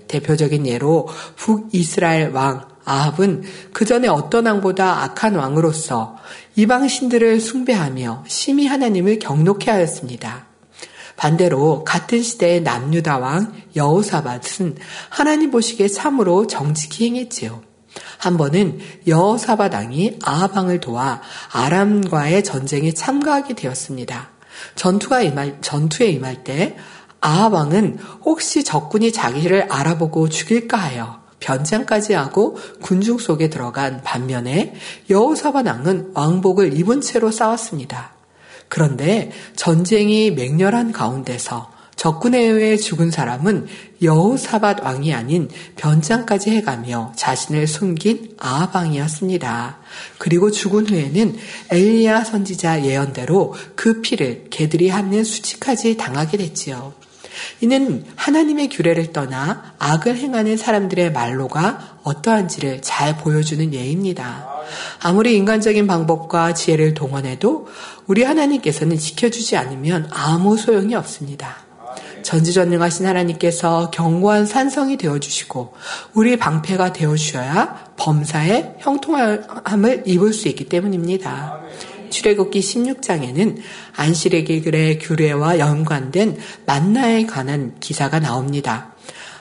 대표적인 0.08 0.66
예로 0.68 1.10
북이스라엘 1.36 2.30
왕 2.30 2.68
아합은 2.88 3.44
그 3.74 3.84
전에 3.84 4.08
어떤 4.08 4.46
왕보다 4.46 5.04
악한 5.04 5.36
왕으로서 5.36 6.16
이방 6.56 6.88
신들을 6.88 7.42
숭배하며 7.42 8.24
심히 8.28 8.66
하나님을 8.66 9.20
경록해 9.20 9.70
하였습니다. 9.70 10.48
반대로 11.18 11.84
같은 11.84 12.24
시대의 12.24 12.62
남유다 12.62 13.18
왕 13.18 13.54
여호사밧은 13.76 14.78
하나님 15.10 15.52
보시기에 15.52 15.90
참으로 15.90 16.48
정직히 16.48 17.08
행했지요. 17.08 17.62
한 18.20 18.38
번은 18.38 18.80
여호사밧 19.06 19.74
왕이 19.74 20.20
아합 20.24 20.56
왕을 20.56 20.80
도와 20.80 21.22
아람과의 21.52 22.46
전쟁에 22.46 22.94
참가하게 22.94 23.56
되었습니다. 23.56 24.30
전투가 24.76 25.22
임할, 25.22 25.58
전투에 25.62 26.08
임할 26.08 26.46
때 26.46 26.78
아합 27.20 27.52
왕은 27.52 27.98
혹시 28.24 28.64
적군이 28.64 29.12
자기를 29.12 29.68
알아보고 29.70 30.30
죽일까 30.30 30.78
하여 30.78 31.27
변장까지 31.40 32.14
하고 32.14 32.58
군중 32.82 33.18
속에 33.18 33.50
들어간 33.50 34.02
반면에 34.04 34.74
여호사밧 35.10 35.66
왕은 35.66 36.12
왕복을 36.14 36.78
입은 36.78 37.02
채로 37.02 37.32
싸웠습니다. 37.32 38.12
그런데 38.70 39.32
전쟁이 39.56 40.32
맹렬한 40.32 40.92
가운데서 40.92 41.78
적군에 41.96 42.40
의해 42.40 42.78
죽은 42.78 43.10
사람은 43.10 43.68
여호사밧 44.04 44.84
왕이 44.84 45.14
아닌 45.16 45.50
변장까지 45.78 46.52
해가며 46.52 47.14
자신을 47.16 47.66
숨긴 47.66 48.36
아합 48.38 48.76
왕이었습니다. 48.76 49.80
그리고 50.20 50.52
죽은 50.52 50.88
후에는 50.88 51.36
엘리야 51.72 52.24
선지자 52.24 52.86
예언대로 52.86 53.56
그 53.76 54.02
피를 54.02 54.46
개들이 54.52 54.90
함는 54.90 55.24
수치까지 55.24 55.98
당하게 55.98 56.38
됐지요. 56.38 56.94
이는 57.62 58.06
하나님의 58.16 58.70
규례를 58.70 59.14
떠나 59.14 59.74
악을 59.80 60.18
행하는 60.18 60.58
사람들의 60.58 61.12
말로가 61.12 62.00
어떠한지를 62.04 62.82
잘 62.82 63.18
보여주는 63.18 63.74
예입니다. 63.74 64.48
아무리 65.02 65.36
인간적인 65.36 65.88
방법과 65.88 66.54
지혜를 66.54 66.94
동원해도 66.94 67.68
우리 68.08 68.24
하나님께서는 68.24 68.98
지켜주지 68.98 69.58
않으면 69.58 70.08
아무 70.12 70.58
소용이 70.58 70.96
없습니다. 70.96 71.68
전지전능하신 72.28 73.06
하나님께서 73.06 73.90
견고한 73.92 74.46
산성이 74.46 74.98
되어주시고 74.98 75.74
우리 76.14 76.38
방패가 76.38 76.92
되어주셔야 76.92 77.94
범사에 77.96 78.76
형통함을 78.80 80.04
입을 80.06 80.34
수 80.34 80.50
있기 80.50 80.66
때문입니다. 80.66 81.62
출애굽기 82.10 82.60
16장에는 82.60 83.58
안실의 83.96 84.46
글의 84.62 85.00
규례와 85.00 85.60
연관된 85.60 86.38
만나에 86.66 87.26
관한 87.26 87.76
기사가 87.80 88.20
나옵니다. 88.20 88.94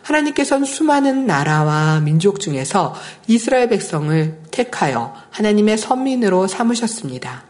하나님께서는 0.03 0.65
수많은 0.65 1.27
나라와 1.27 2.01
민족 2.01 2.39
중에서 2.39 2.95
이스라엘 3.27 3.69
백성을 3.69 4.39
택하여 4.51 5.15
하나님의 5.31 5.79
선민으로 5.79 6.47
삼으셨습니다. 6.47 7.45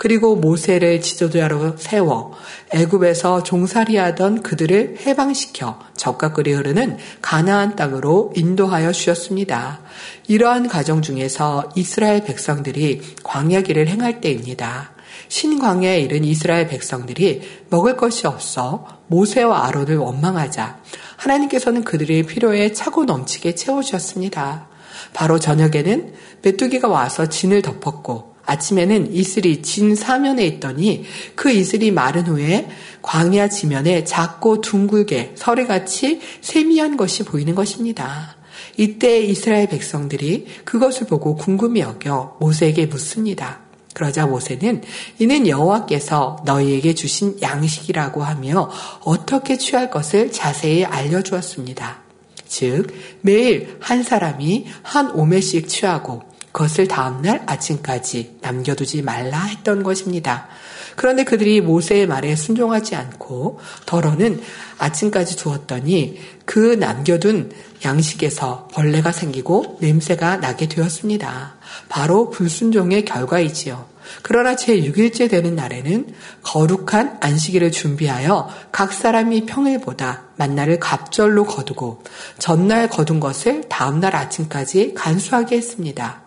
그리고 0.00 0.34
모세를 0.34 1.02
지도자로 1.02 1.76
세워 1.76 2.32
애굽에서 2.70 3.42
종살이하던 3.42 4.42
그들을 4.42 4.96
해방시켜 5.04 5.78
적각거리 5.94 6.54
흐르는 6.54 6.96
가나안 7.20 7.76
땅으로 7.76 8.32
인도하여 8.34 8.92
주셨습니다. 8.92 9.80
이러한 10.26 10.68
과정 10.68 11.02
중에서 11.02 11.68
이스라엘 11.74 12.24
백성들이 12.24 13.02
광야길을 13.22 13.88
행할 13.88 14.22
때입니다. 14.22 14.92
신광야에 15.28 16.00
이른 16.00 16.24
이스라엘 16.24 16.66
백성들이 16.66 17.42
먹을 17.68 17.98
것이 17.98 18.26
없어 18.26 18.86
모세와 19.08 19.66
아론을 19.66 19.98
원망하자 19.98 20.80
하나님께서는 21.16 21.84
그들의 21.84 22.22
필요에 22.22 22.72
차고 22.72 23.04
넘치게 23.04 23.54
채워주셨습니다. 23.54 24.66
바로 25.12 25.38
저녁에는 25.38 26.14
메뚜기가 26.40 26.88
와서 26.88 27.28
진을 27.28 27.60
덮었고 27.60 28.29
아침에는 28.50 29.14
이슬이 29.14 29.62
진 29.62 29.94
사면에 29.94 30.44
있더니 30.44 31.04
그 31.36 31.52
이슬이 31.52 31.92
마른 31.92 32.26
후에 32.26 32.68
광야 33.00 33.48
지면에 33.48 34.04
작고 34.04 34.60
둥글게 34.60 35.34
서리같이 35.36 36.20
세미한 36.40 36.96
것이 36.96 37.24
보이는 37.24 37.54
것입니다. 37.54 38.36
이때 38.76 39.20
이스라엘 39.20 39.68
백성들이 39.68 40.46
그것을 40.64 41.06
보고 41.06 41.36
궁금히 41.36 41.80
여겨 41.80 42.38
모세에게 42.40 42.86
묻습니다. 42.86 43.60
그러자 43.94 44.26
모세는 44.26 44.82
이는 45.18 45.46
여호와께서 45.46 46.42
너희에게 46.44 46.94
주신 46.94 47.36
양식이라고 47.40 48.22
하며 48.22 48.70
어떻게 49.04 49.58
취할 49.58 49.90
것을 49.90 50.32
자세히 50.32 50.84
알려주었습니다. 50.84 52.02
즉 52.46 52.88
매일 53.20 53.76
한 53.80 54.02
사람이 54.02 54.66
한 54.82 55.10
오매씩 55.12 55.68
취하고 55.68 56.22
그것을 56.52 56.88
다음날 56.88 57.42
아침까지 57.46 58.38
남겨두지 58.40 59.02
말라 59.02 59.42
했던 59.44 59.82
것입니다. 59.82 60.48
그런데 60.96 61.24
그들이 61.24 61.60
모세의 61.60 62.06
말에 62.06 62.34
순종하지 62.36 62.96
않고 62.96 63.60
덜어는 63.86 64.42
아침까지 64.78 65.36
두었더니 65.36 66.18
그 66.44 66.58
남겨둔 66.74 67.52
양식에서 67.84 68.68
벌레가 68.72 69.12
생기고 69.12 69.78
냄새가 69.80 70.38
나게 70.38 70.68
되었습니다. 70.68 71.54
바로 71.88 72.30
불순종의 72.30 73.04
결과이지요. 73.04 73.88
그러나 74.22 74.56
제6일째 74.56 75.30
되는 75.30 75.54
날에는 75.54 76.12
거룩한 76.42 77.18
안식일을 77.20 77.70
준비하여 77.70 78.48
각 78.72 78.92
사람이 78.92 79.46
평일보다 79.46 80.24
만날을 80.36 80.80
갑절로 80.80 81.44
거두고 81.44 82.02
전날 82.38 82.88
거둔 82.88 83.20
것을 83.20 83.68
다음날 83.68 84.16
아침까지 84.16 84.94
간수하게 84.94 85.56
했습니다. 85.56 86.22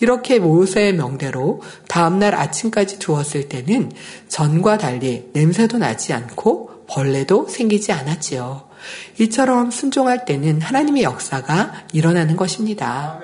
이렇게 0.00 0.38
모세의 0.38 0.94
명대로 0.94 1.62
다음날 1.88 2.34
아침까지 2.34 2.98
두었을 2.98 3.48
때는 3.48 3.92
전과 4.28 4.78
달리 4.78 5.28
냄새도 5.32 5.78
나지 5.78 6.12
않고 6.12 6.86
벌레도 6.88 7.48
생기지 7.48 7.92
않았지요. 7.92 8.68
이처럼 9.18 9.70
순종할 9.70 10.24
때는 10.24 10.60
하나님의 10.60 11.02
역사가 11.02 11.86
일어나는 11.92 12.36
것입니다. 12.36 13.20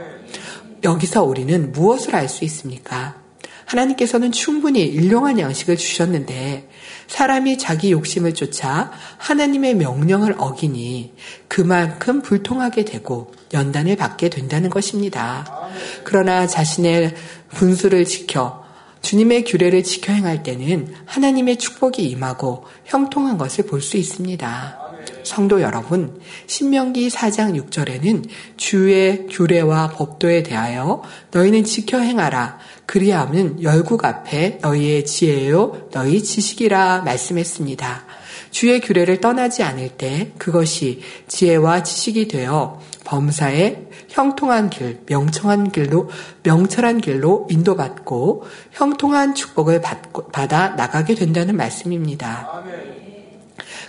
여기서 0.83 1.25
우리는 1.25 1.73
무엇을 1.73 2.15
알 2.15 2.29
수 2.29 2.45
있습니까? 2.45 3.24
하나님께서는 3.67 4.33
충분히 4.33 4.83
일용한 4.83 5.39
양식을 5.39 5.77
주셨는데 5.77 6.69
사람이 7.07 7.59
자기 7.59 7.93
욕심을 7.93 8.35
쫓아 8.35 8.91
하나님의 9.19 9.75
명령을 9.77 10.35
어기니 10.39 11.15
그만큼 11.49 12.23
불통하게 12.23 12.85
되고 12.85 13.33
연단을 13.53 13.97
받게 13.97 14.29
된다는 14.31 14.71
것입니다. 14.71 15.71
그러나 16.05 16.47
자신의 16.47 17.15
분수를 17.51 18.05
지켜 18.05 18.65
주님의 19.03 19.45
규례를 19.45 19.83
지켜 19.83 20.13
행할 20.13 20.43
때는 20.43 20.95
하나님의 21.05 21.59
축복이 21.59 22.03
임하고 22.09 22.65
형통한 22.87 23.37
것을 23.37 23.67
볼 23.67 23.83
수 23.83 23.97
있습니다. 23.99 24.84
성도 25.23 25.61
여러분, 25.61 26.21
신명기 26.47 27.09
4장 27.09 27.59
6절에는 27.69 28.29
주의 28.57 29.27
규례와 29.27 29.89
법도에 29.89 30.43
대하여 30.43 31.03
너희는 31.31 31.65
지켜 31.65 31.99
행하라. 31.99 32.59
그리하면 32.87 33.63
열국 33.63 34.05
앞에 34.05 34.59
너희의 34.61 35.07
지혜요, 35.07 35.89
너희 35.93 36.23
지식이라 36.23 37.03
말씀했습니다. 37.03 38.05
주의 38.51 38.81
규례를 38.81 39.21
떠나지 39.21 39.65
않을 39.65 39.91
때 39.91 40.33
그것이 40.39 41.01
지혜와 41.27 41.83
지식이 41.83 42.29
되어 42.29 42.81
범사에 43.05 43.89
형통한 44.09 44.71
길, 44.71 45.01
명청한 45.07 45.73
길로, 45.73 46.09
명철한 46.45 47.01
길로 47.01 47.49
인도받고 47.51 48.45
형통한 48.71 49.35
축복을 49.35 49.81
받고, 49.81 50.29
받아 50.29 50.69
나가게 50.71 51.17
된다는 51.17 51.57
말씀입니다. 51.57 52.63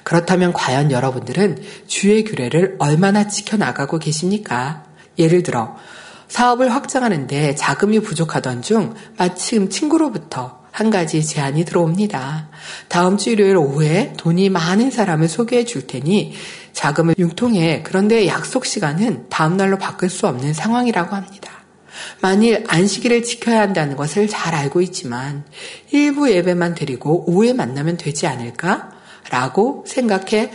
그렇다면 0.06 0.54
과연 0.54 0.92
여러분들은 0.92 1.58
주의 1.88 2.24
규례를 2.24 2.76
얼마나 2.78 3.28
지켜나가고 3.28 3.98
계십니까? 3.98 4.84
예를 5.18 5.42
들어, 5.42 5.76
사업을 6.28 6.72
확장하는데 6.72 7.56
자금이 7.56 8.00
부족하던 8.02 8.62
중 8.62 8.94
마침 9.18 9.68
친구로부터 9.68 10.64
한 10.72 10.92
가지 10.92 11.26
제안이 11.26 11.66
들어옵니다. 11.66 12.50
다음 12.88 13.18
주 13.18 13.32
일요일 13.32 13.58
오후에 13.58 14.14
돈이 14.18 14.50
많은 14.50 14.92
사람을 14.92 15.28
소개해 15.28 15.66
줄 15.66 15.88
테니 15.88 16.34
자금을 16.74 17.16
융통해 17.18 17.82
그런데 17.84 18.28
약속 18.28 18.66
시간은 18.66 19.30
다음날로 19.30 19.80
바꿀 19.80 20.10
수 20.12 20.28
없는 20.28 20.54
상황이라고 20.54 21.16
합니다. 21.16 21.52
만일 22.22 22.64
안식일을 22.68 23.24
지켜야 23.24 23.62
한다는 23.62 23.96
것을 23.96 24.28
잘 24.28 24.54
알고 24.54 24.82
있지만 24.82 25.46
일부 25.92 26.32
예배만 26.32 26.76
드리고 26.76 27.28
오후에 27.28 27.54
만나면 27.54 27.98
되지 27.98 28.28
않을까? 28.28 28.95
라고 29.36 29.84
생각해 29.86 30.50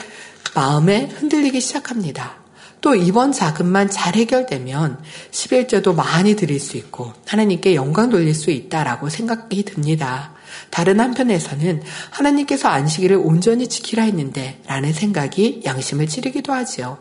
마음에 0.55 1.05
흔들리기 1.05 1.61
시작합니다. 1.61 2.37
또 2.81 2.95
이번 2.95 3.31
자금만 3.31 3.91
잘 3.91 4.15
해결되면 4.15 5.03
11조도 5.31 5.95
많이 5.95 6.35
드릴 6.35 6.59
수 6.59 6.79
있고 6.79 7.13
하나님께 7.27 7.75
영광 7.75 8.09
돌릴 8.09 8.35
수 8.35 8.51
있다라고 8.51 9.11
생각이 9.11 9.65
듭니다. 9.65 10.33
다른 10.71 10.99
한편에서는 10.99 11.83
하나님께서 12.09 12.69
안식일을 12.69 13.19
온전히 13.19 13.69
지키라 13.69 14.05
했는데 14.05 14.63
라는 14.67 14.95
생각이 14.95 15.61
양심을 15.67 16.09
찌르기도 16.09 16.55
하지요. 16.55 16.97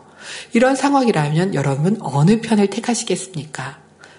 이런 0.52 0.76
상황이라면 0.76 1.54
여러분 1.54 1.96
어느 2.00 2.42
편을 2.42 2.66
택하시겠습니까? 2.68 3.78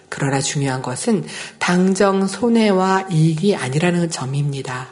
그러나 0.09 0.41
중요한 0.41 0.81
것은 0.81 1.25
당정 1.59 2.25
손해와 2.25 3.09
이익이 3.11 3.55
아니라는 3.55 4.09
점입니다. 4.09 4.87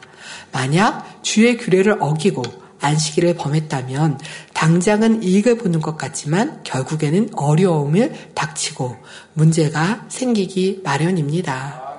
만약 0.52 1.24
주의 1.24 1.58
규례를 1.58 1.98
어기고 2.00 2.44
안식일을 2.82 3.36
범했다면 3.36 4.20
당장은 4.54 5.24
이익을 5.24 5.58
보는 5.58 5.82
것 5.82 5.98
같지만 5.98 6.64
결국에는 6.64 7.30
어려움을 7.34 8.14
닥치고 8.34 8.96
문제가 9.34 10.06
생기기 10.08 10.82
마련입니다. 10.84 11.90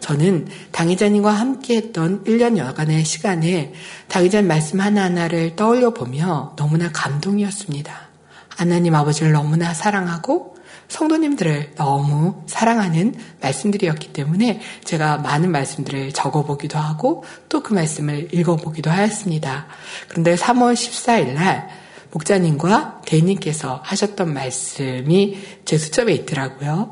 저는 0.00 0.46
당의자님과 0.70 1.30
함께 1.30 1.76
했던 1.76 2.22
1년 2.24 2.56
여간의 2.56 3.04
시간에 3.04 3.72
당의자님 4.06 4.46
말씀 4.46 4.80
하나하나를 4.80 5.56
떠올려 5.56 5.90
보며 5.90 6.54
너무나 6.56 6.90
감동이었습니다. 6.92 8.08
하나님 8.48 8.94
아버지를 8.94 9.32
너무나 9.32 9.74
사랑하고 9.74 10.57
성도님들을 10.88 11.74
너무 11.76 12.42
사랑하는 12.46 13.14
말씀들이었기 13.40 14.12
때문에 14.12 14.60
제가 14.84 15.18
많은 15.18 15.52
말씀들을 15.52 16.12
적어보기도 16.12 16.78
하고 16.78 17.24
또 17.48 17.58
그 17.68 17.74
말씀을 17.74 18.28
읽어보기도 18.32 18.90
하였습니다. 18.90 19.66
그런데 20.08 20.36
3월 20.36 20.72
14일 20.72 21.34
날 21.34 21.68
목자님과 22.12 23.02
대인님께서 23.04 23.80
하셨던 23.84 24.32
말씀이 24.32 25.38
제 25.66 25.76
수첩에 25.76 26.14
있더라고요. 26.14 26.90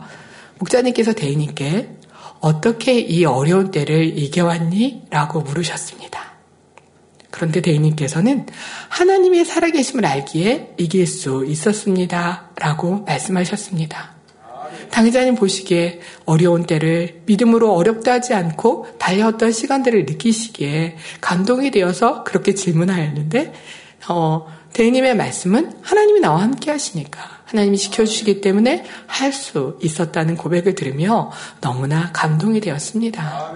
목자님께서 0.59 1.15
대인님께 1.15 1.97
어떻게 2.41 2.99
이 3.01 3.25
어려운 3.25 3.71
때를 3.71 4.19
이겨왔니? 4.19 5.07
라고 5.09 5.41
물으셨습니다. 5.41 6.26
그런데 7.37 7.61
대인님께서는 7.61 8.47
하나님의 8.89 9.45
살아계심을 9.45 10.07
알기에 10.07 10.73
이길 10.79 11.07
수 11.07 11.45
있었습니다. 11.47 12.49
라고 12.57 13.05
말씀하셨습니다. 13.05 14.17
당자님 14.91 15.35
보시기에 15.35 16.01
어려운 16.25 16.65
때를 16.65 17.21
믿음으로 17.27 17.75
어렵다 17.75 18.15
하지 18.15 18.33
않고 18.33 18.87
달려왔던 18.99 19.53
시간들을 19.53 20.07
느끼시기에 20.07 20.97
감동이 21.21 21.71
되어서 21.71 22.25
그렇게 22.25 22.55
질문하였는데, 22.55 23.53
어, 24.09 24.47
대인님의 24.73 25.15
말씀은 25.17 25.73
하나님이 25.83 26.21
나와 26.21 26.41
함께 26.41 26.71
하시니까 26.71 27.36
하나님이 27.47 27.79
지켜주시기 27.79 28.41
때문에 28.41 28.85
할 29.07 29.33
수 29.33 29.79
있었다는 29.83 30.37
고백을 30.37 30.75
들으며 30.75 31.31
너무나 31.61 32.11
감동이 32.13 32.61
되었습니다. 32.61 33.53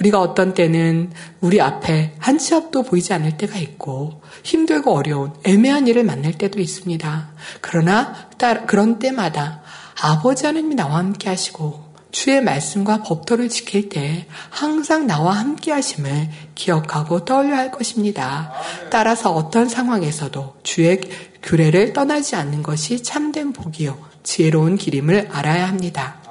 우리가 0.00 0.20
어떤 0.20 0.54
때는 0.54 1.10
우리 1.40 1.60
앞에 1.60 2.14
한 2.18 2.38
치 2.38 2.54
앞도 2.54 2.82
보이지 2.82 3.12
않을 3.12 3.36
때가 3.36 3.58
있고 3.58 4.20
힘들고 4.42 4.92
어려운 4.92 5.32
애매한 5.44 5.86
일을 5.86 6.02
만날 6.04 6.32
때도 6.32 6.60
있습니다. 6.60 7.30
그러나 7.60 8.28
그런 8.66 8.98
때마다 8.98 9.62
아버지 10.00 10.46
하나님이 10.46 10.74
나와 10.74 10.96
함께 10.98 11.28
하시고 11.28 11.91
주의 12.12 12.42
말씀과 12.42 13.02
법도를 13.02 13.48
지킬 13.48 13.88
때 13.88 14.26
항상 14.50 15.06
나와 15.06 15.32
함께 15.32 15.72
하심을 15.72 16.28
기억하고 16.54 17.24
떠올려 17.24 17.56
할 17.56 17.72
것입니다. 17.72 18.52
따라서 18.90 19.32
어떤 19.32 19.68
상황에서도 19.68 20.56
주의 20.62 21.00
규례를 21.42 21.94
떠나지 21.94 22.36
않는 22.36 22.62
것이 22.62 23.02
참된 23.02 23.52
복이요. 23.52 23.98
지혜로운 24.22 24.76
길임을 24.76 25.30
알아야 25.32 25.66
합니다. 25.66 26.21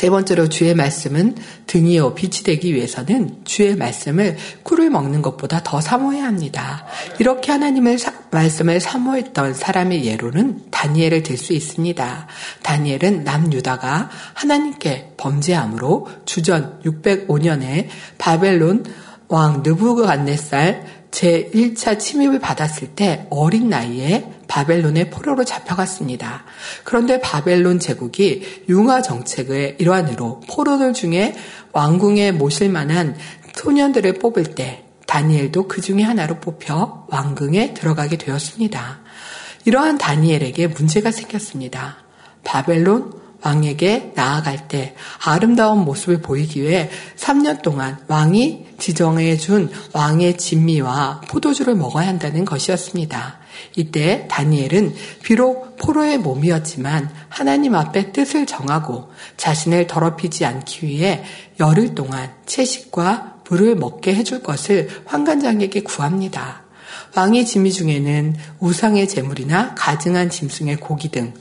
세 0.00 0.08
번째로 0.08 0.48
주의 0.48 0.74
말씀은 0.74 1.34
등이요 1.66 2.14
빛이 2.14 2.42
되기 2.42 2.74
위해서는 2.74 3.42
주의 3.44 3.76
말씀을 3.76 4.38
꿀을 4.62 4.88
먹는 4.88 5.20
것보다 5.20 5.60
더 5.62 5.82
사모해야 5.82 6.24
합니다. 6.24 6.86
이렇게 7.18 7.52
하나님의 7.52 7.98
사, 7.98 8.14
말씀을 8.30 8.80
사모했던 8.80 9.52
사람의 9.52 10.06
예로는 10.06 10.70
다니엘을 10.70 11.22
들 11.22 11.36
수 11.36 11.52
있습니다. 11.52 12.28
다니엘은 12.62 13.24
남유다가 13.24 14.08
하나님께 14.32 15.16
범죄함으로 15.18 16.08
주전 16.24 16.80
605년에 16.82 17.88
바벨론 18.16 18.86
왕 19.28 19.62
느부갓네살 19.62 20.99
제 21.10 21.50
1차 21.52 21.98
침입을 21.98 22.38
받았을 22.38 22.88
때 22.88 23.26
어린 23.30 23.68
나이에 23.68 24.30
바벨론의 24.48 25.10
포로로 25.10 25.44
잡혀갔습니다. 25.44 26.44
그런데 26.84 27.20
바벨론 27.20 27.78
제국이 27.78 28.64
융화 28.68 29.02
정책의 29.02 29.76
일환으로 29.78 30.40
포로들 30.48 30.92
중에 30.92 31.34
왕궁에 31.72 32.32
모실 32.32 32.68
만한 32.68 33.16
소년들을 33.54 34.14
뽑을 34.14 34.54
때 34.54 34.84
다니엘도 35.06 35.66
그 35.66 35.80
중에 35.80 36.02
하나로 36.02 36.38
뽑혀 36.40 37.06
왕궁에 37.08 37.74
들어가게 37.74 38.16
되었습니다. 38.16 39.00
이러한 39.64 39.98
다니엘에게 39.98 40.68
문제가 40.68 41.10
생겼습니다. 41.10 41.98
바벨론 42.44 43.19
왕에게 43.42 44.12
나아갈 44.14 44.68
때 44.68 44.94
아름다운 45.24 45.84
모습을 45.84 46.20
보이기 46.20 46.62
위해 46.62 46.90
3년 47.16 47.62
동안 47.62 47.98
왕이 48.08 48.66
지정해 48.78 49.36
준 49.36 49.70
왕의 49.92 50.36
진미와 50.36 51.22
포도주를 51.28 51.74
먹어야 51.74 52.08
한다는 52.08 52.44
것이었습니다. 52.44 53.38
이때 53.76 54.26
다니엘은 54.28 54.94
비록 55.22 55.76
포로의 55.76 56.18
몸이었지만 56.18 57.10
하나님 57.28 57.74
앞에 57.74 58.12
뜻을 58.12 58.46
정하고 58.46 59.10
자신을 59.36 59.86
더럽히지 59.86 60.44
않기 60.44 60.86
위해 60.86 61.22
열흘 61.58 61.94
동안 61.94 62.30
채식과 62.46 63.40
물을 63.48 63.74
먹게 63.74 64.14
해줄 64.14 64.42
것을 64.42 64.88
환관장에게 65.06 65.82
구합니다. 65.82 66.62
왕의 67.16 67.44
진미 67.46 67.72
중에는 67.72 68.36
우상의 68.60 69.08
재물이나 69.08 69.74
가증한 69.74 70.30
짐승의 70.30 70.76
고기 70.76 71.08
등 71.08 71.34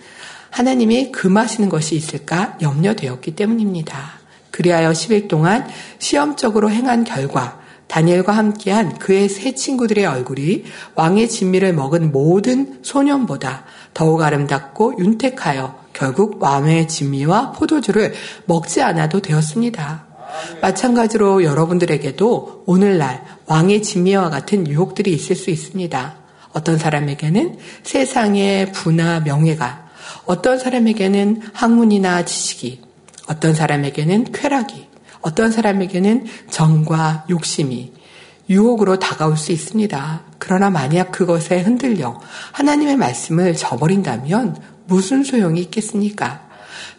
하나님이 0.51 1.11
금하시는 1.11 1.69
것이 1.69 1.95
있을까 1.95 2.57
염려되었기 2.61 3.35
때문입니다. 3.35 4.19
그리하여 4.51 4.91
10일 4.91 5.27
동안 5.27 5.67
시험적으로 5.99 6.69
행한 6.69 7.03
결과 7.03 7.59
다니엘과 7.87 8.31
함께한 8.31 8.99
그의 8.99 9.29
세 9.29 9.55
친구들의 9.55 10.05
얼굴이 10.05 10.63
왕의 10.95 11.27
진미를 11.27 11.73
먹은 11.73 12.11
모든 12.11 12.79
소년보다 12.83 13.65
더욱 13.93 14.21
아름답고 14.21 14.99
윤택하여 14.99 15.79
결국 15.93 16.41
왕의 16.41 16.87
진미와 16.87 17.53
포도주를 17.53 18.13
먹지 18.45 18.81
않아도 18.81 19.21
되었습니다. 19.21 20.05
마찬가지로 20.61 21.43
여러분들에게도 21.43 22.63
오늘날 22.67 23.25
왕의 23.47 23.81
진미와 23.81 24.29
같은 24.29 24.67
유혹들이 24.67 25.11
있을 25.11 25.35
수 25.35 25.49
있습니다. 25.49 26.15
어떤 26.53 26.77
사람에게는 26.77 27.57
세상의 27.83 28.71
부나 28.71 29.19
명예가 29.19 29.88
어떤 30.29 30.59
사람에게는 30.59 31.41
학문이나 31.53 32.23
지식이, 32.23 32.81
어떤 33.25 33.55
사람에게는 33.55 34.31
쾌락이, 34.31 34.85
어떤 35.21 35.51
사람에게는 35.51 36.27
정과 36.51 37.25
욕심이 37.31 37.91
유혹으로 38.47 38.99
다가올 38.99 39.37
수 39.37 39.51
있습니다. 39.51 40.21
그러나 40.37 40.69
만약 40.69 41.11
그것에 41.11 41.61
흔들려 41.61 42.21
하나님의 42.51 42.97
말씀을 42.97 43.55
저버린다면 43.55 44.61
무슨 44.85 45.23
소용이 45.23 45.61
있겠습니까? 45.61 46.47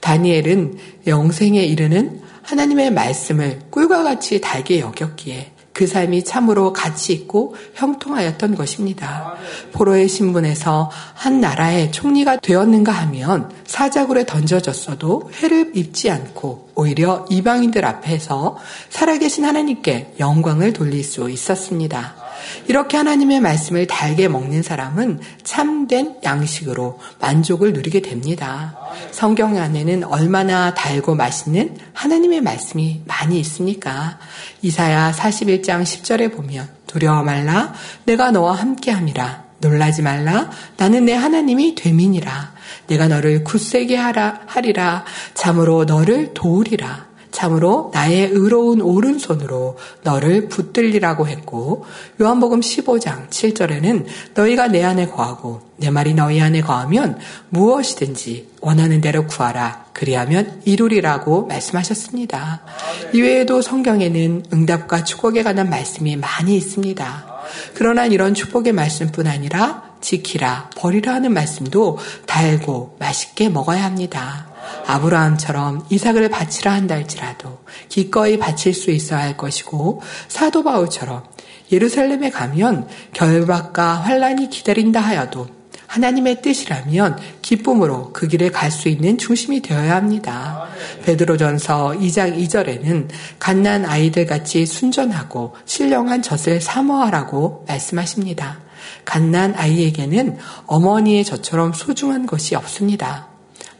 다니엘은 0.01 0.79
영생에 1.07 1.62
이르는 1.62 2.23
하나님의 2.43 2.90
말씀을 2.90 3.61
꿀과 3.71 4.03
같이 4.03 4.40
달게 4.40 4.81
여겼기에 4.81 5.53
그 5.73 5.87
삶이 5.87 6.25
참으로 6.25 6.73
가치 6.73 7.13
있고 7.13 7.55
형통하였던 7.75 8.55
것입니다. 8.55 9.35
포로의 9.73 10.09
신분에서 10.09 10.91
한 11.15 11.41
나라의 11.41 11.93
총리가 11.93 12.37
되었는가 12.37 12.93
하면 12.93 13.51
사자굴에 13.67 14.27
던져졌어도 14.27 15.31
해를 15.43 15.73
입지 15.75 16.11
않고 16.11 16.71
오히려 16.75 17.25
이방인들 17.31 17.85
앞에서 17.85 18.59
살아계신 18.89 19.45
하나님께 19.45 20.15
영광을 20.19 20.73
돌릴 20.73 21.05
수 21.05 21.31
있었습니다. 21.31 22.20
이렇게 22.66 22.96
하나님의 22.96 23.40
말씀을 23.40 23.87
달게 23.87 24.29
먹는 24.29 24.62
사람은 24.62 25.20
참된 25.42 26.16
양식으로 26.24 26.98
만족을 27.20 27.72
누리게 27.72 28.03
됩니다. 28.03 28.76
성경 29.11 29.57
안에는 29.57 30.05
얼마나 30.05 30.74
달고 30.74 31.14
맛있는 31.14 31.76
하나님의 31.92 32.40
말씀이 32.40 33.03
많이 33.07 33.38
있습니까? 33.40 34.18
이사야 34.62 35.12
41장 35.12 35.83
10절에 35.83 36.35
보면 36.35 36.68
두려워 36.87 37.22
말라 37.22 37.72
내가 38.05 38.31
너와 38.31 38.55
함께 38.55 38.90
함이라 38.90 39.44
놀라지 39.59 40.03
말라 40.03 40.50
나는 40.76 41.05
내 41.05 41.14
하나님이 41.14 41.74
되민이라 41.74 42.53
내가 42.87 43.09
너를 43.09 43.44
굳세게 43.44 43.96
하라 43.96 44.40
하리라 44.46 45.05
참으로 45.35 45.85
너를 45.85 46.35
도우리라 46.35 47.10
참으로 47.31 47.90
나의 47.95 48.31
의로운 48.33 48.81
오른손으로 48.81 49.79
너를 50.03 50.49
붙들리라고 50.49 51.29
했고 51.29 51.85
요한복음 52.21 52.61
15장 52.61 53.29
7절에는 53.29 54.07
너희가 54.35 54.69
내 54.69 54.83
안에 54.83 55.07
거하고 55.07 55.62
내 55.77 55.90
말이 55.90 56.14
너희 56.14 56.40
안에 56.40 56.61
거하면 56.61 57.19
무엇이든지 57.49 58.49
원하는 58.61 59.01
대로 59.01 59.27
구하라 59.27 59.87
그리하면 59.93 60.61
이루리라고 60.64 61.47
말씀하셨습니다. 61.47 62.62
이외에도 63.14 63.62
성경에는 63.62 64.45
응답과 64.53 65.05
축복에 65.05 65.43
관한 65.43 65.71
말씀이 65.71 66.16
많이 66.16 66.57
있습니다. 66.57 67.31
그러나 67.75 68.07
이런 68.07 68.35
축복의 68.35 68.73
말씀뿐 68.73 69.27
아니라 69.27 69.90
지키라, 70.01 70.71
버리라 70.77 71.14
하는 71.14 71.33
말씀도 71.33 71.99
달고 72.27 72.97
맛있게 72.99 73.49
먹어야 73.49 73.85
합니다. 73.85 74.50
아브라함처럼 74.94 75.87
이삭을 75.90 76.29
바치라 76.29 76.72
한다 76.72 76.94
할지라도 76.94 77.61
기꺼이 77.88 78.38
바칠 78.38 78.74
수 78.74 78.90
있어야 78.90 79.20
할 79.20 79.37
것이고 79.37 80.03
사도 80.29 80.62
바울처럼 80.64 81.24
예루살렘에 81.72 82.31
가면 82.31 82.88
결박과 83.12 83.94
환란이 83.94 84.50
기다린다 84.50 85.00
하여도 85.00 85.46
하나님의 85.87 86.40
뜻이라면 86.40 87.18
기쁨으로 87.42 88.12
그 88.12 88.29
길에 88.29 88.48
갈 88.50 88.70
수 88.70 88.88
있는 88.88 89.18
중심이 89.18 89.61
되어야 89.61 89.96
합니다. 89.96 90.68
베드로전서 91.05 91.96
2장 91.98 92.38
2절에는 92.38 93.09
갓난 93.40 93.85
아이들 93.85 94.24
같이 94.26 94.64
순전하고 94.66 95.57
신령한 95.64 96.22
젖을 96.22 96.61
사모하라고 96.61 97.64
말씀하십니다. 97.66 98.61
갓난 99.05 99.55
아이에게는 99.57 100.38
어머니의 100.66 101.24
젖처럼 101.24 101.72
소중한 101.72 102.26
것이 102.26 102.55
없습니다. 102.55 103.30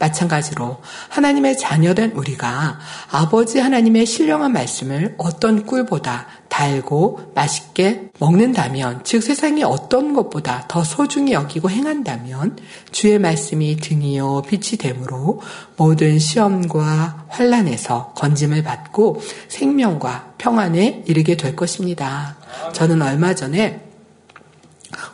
마찬가지로 0.01 0.79
하나님의 1.11 1.59
자녀된 1.59 2.13
우리가 2.13 2.79
아버지 3.11 3.61
하나님의 3.61 4.07
신령한 4.07 4.53
말씀을 4.53 5.15
어떤 5.19 5.65
꿀보다 5.65 6.27
달고 6.49 7.33
맛있게 7.35 8.11
먹는다면, 8.19 9.03
즉 9.05 9.23
세상이 9.23 9.63
어떤 9.63 10.15
것보다 10.15 10.65
더 10.69 10.83
소중히 10.83 11.33
여기고 11.33 11.71
행한다면 11.71 12.59
주의 12.91 13.19
말씀이 13.19 13.77
등이요 13.77 14.43
빛이 14.49 14.79
되므로 14.79 15.41
모든 15.77 16.19
시험과 16.19 17.27
환란에서 17.29 18.13
건짐을 18.17 18.63
받고 18.63 19.23
생명과 19.49 20.35
평안에 20.39 21.05
이르게 21.07 21.37
될 21.37 21.55
것입니다. 21.55 22.37
저는 22.73 23.03
얼마 23.03 23.35
전에 23.35 23.87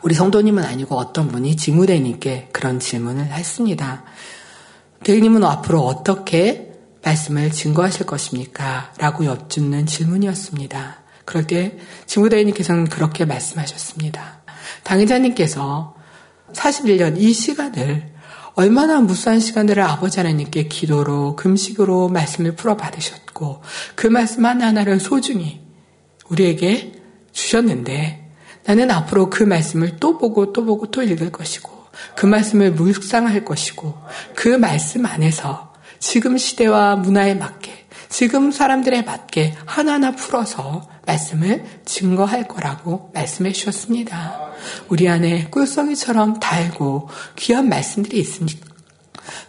우리 0.03 0.15
성도님은 0.15 0.65
아니고 0.65 0.97
어떤 0.97 1.29
분이 1.29 1.57
직무대님께 1.57 2.49
그런 2.53 2.81
질문을 2.81 3.27
했습니다. 3.27 4.05
대리님은 5.07 5.45
앞으로 5.45 5.83
어떻게 5.83 6.73
말씀을 7.05 7.53
증거하실 7.53 8.07
것입니까? 8.07 8.93
라고 8.99 9.25
여쭙는 9.25 9.87
질문이었습니다. 9.87 10.97
그럴 11.25 11.47
때 11.47 11.79
직무대리님께서는 12.07 12.89
그렇게 12.89 13.25
말씀하셨습니다. 13.25 14.43
당의자님께서 14.83 15.95
41년 16.53 17.21
이 17.21 17.33
시간을 17.33 18.15
얼마나 18.55 19.01
무수한 19.01 19.39
시간들을 19.39 19.81
아버지 19.81 20.19
하나님께 20.19 20.67
기도로 20.67 21.37
금식으로 21.37 22.09
말씀을 22.09 22.57
풀어 22.57 22.77
받으셨고 22.77 23.63
그 23.95 24.09
말씀 24.09 24.45
하나하나를 24.45 24.99
소중히 24.99 25.61
우리에게 26.29 26.95
주셨는데 27.31 28.33
나는 28.65 28.91
앞으로 28.91 29.31
그 29.31 29.45
말씀을 29.45 29.99
또 30.01 30.19
보고 30.19 30.53
또 30.53 30.65
보고 30.65 30.91
또 30.91 31.05
읽을 31.05 31.31
것이고 31.31 31.76
그 32.15 32.27
말씀을 32.27 32.73
묵상할 32.73 33.45
것이고 33.45 33.95
그 34.35 34.49
말씀 34.49 35.07
안에서 35.07 35.73
지금 35.99 36.37
시대와 36.37 36.97
문화에 36.97 37.35
맞게 37.35 37.87
지금 38.09 38.51
사람들에 38.51 39.03
맞게 39.03 39.55
하나하나 39.67 40.13
풀어서 40.13 40.89
말씀을 41.07 41.65
증거할 41.85 42.49
거라고 42.49 43.11
말씀해 43.15 43.53
주셨습니다. 43.53 44.41
우리 44.89 45.09
안에 45.09 45.49
꿀송이처럼 45.51 46.41
달고 46.41 47.09
귀한 47.37 47.69
말씀들이 47.69 48.19
있습니다. 48.19 48.76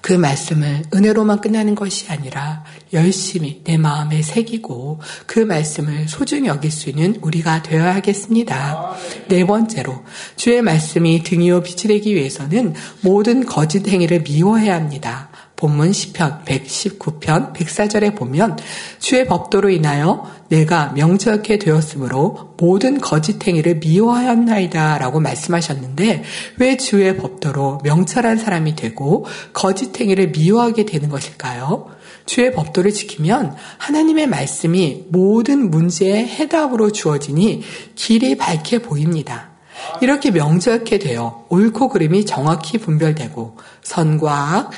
그 0.01 0.13
말씀을 0.13 0.83
은혜로만 0.93 1.41
끝나는 1.41 1.75
것이 1.75 2.09
아니라 2.09 2.63
열심히 2.93 3.61
내 3.63 3.77
마음에 3.77 4.21
새기고 4.21 4.99
그 5.25 5.39
말씀을 5.39 6.07
소중히 6.07 6.47
여길 6.47 6.71
수 6.71 6.89
있는 6.89 7.17
우리가 7.21 7.63
되어야 7.63 7.95
하겠습니다. 7.95 8.95
네 9.27 9.45
번째로 9.45 10.03
주의 10.35 10.61
말씀이 10.61 11.23
등이요 11.23 11.61
빛이 11.63 11.83
되기 11.87 12.15
위해서는 12.15 12.73
모든 13.01 13.45
거짓 13.45 13.87
행위를 13.87 14.21
미워해야 14.21 14.75
합니다. 14.75 15.26
본문 15.57 15.89
10편 15.89 16.45
119편 16.45 17.53
104절에 17.53 18.15
보면 18.15 18.57
주의 18.99 19.25
법도로 19.25 19.71
인하여 19.71 20.31
내가 20.49 20.91
명철케 20.93 21.57
되었으므로 21.57 22.53
모든 22.57 23.01
거짓 23.01 23.45
행위를 23.45 23.79
미워하였나이다 23.79 24.99
라고 24.99 25.19
말씀하셨는데 25.19 26.23
왜 26.57 26.77
주의 26.77 27.17
법도로 27.17 27.79
명철한 27.83 28.37
사람이 28.37 28.75
되고 28.75 29.25
거짓 29.51 29.99
행위를 29.99 30.29
미워하게 30.29 30.85
되는 30.85 31.09
것일까요? 31.09 31.89
주의 32.27 32.51
법도를 32.53 32.91
지키면 32.91 33.55
하나님의 33.79 34.27
말씀이 34.27 35.05
모든 35.09 35.71
문제의 35.71 36.27
해답으로 36.27 36.91
주어지니 36.91 37.63
길이 37.95 38.37
밝게 38.37 38.79
보입니다. 38.79 39.57
이렇게 40.01 40.31
명철케 40.31 40.99
되어 40.99 41.45
옳고 41.49 41.89
그름이 41.89 42.25
정확히 42.25 42.77
분별되고 42.77 43.57
선과 43.83 44.55
악, 44.55 44.71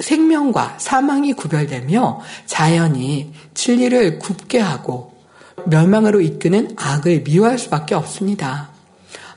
생명과 0.00 0.76
사망이 0.78 1.32
구별되며 1.34 2.20
자연이 2.46 3.32
진리를 3.54 4.18
굽게 4.18 4.58
하고 4.58 5.14
멸망으로 5.66 6.20
이끄는 6.20 6.74
악을 6.76 7.24
미워할 7.24 7.58
수밖에 7.58 7.94
없습니다. 7.94 8.70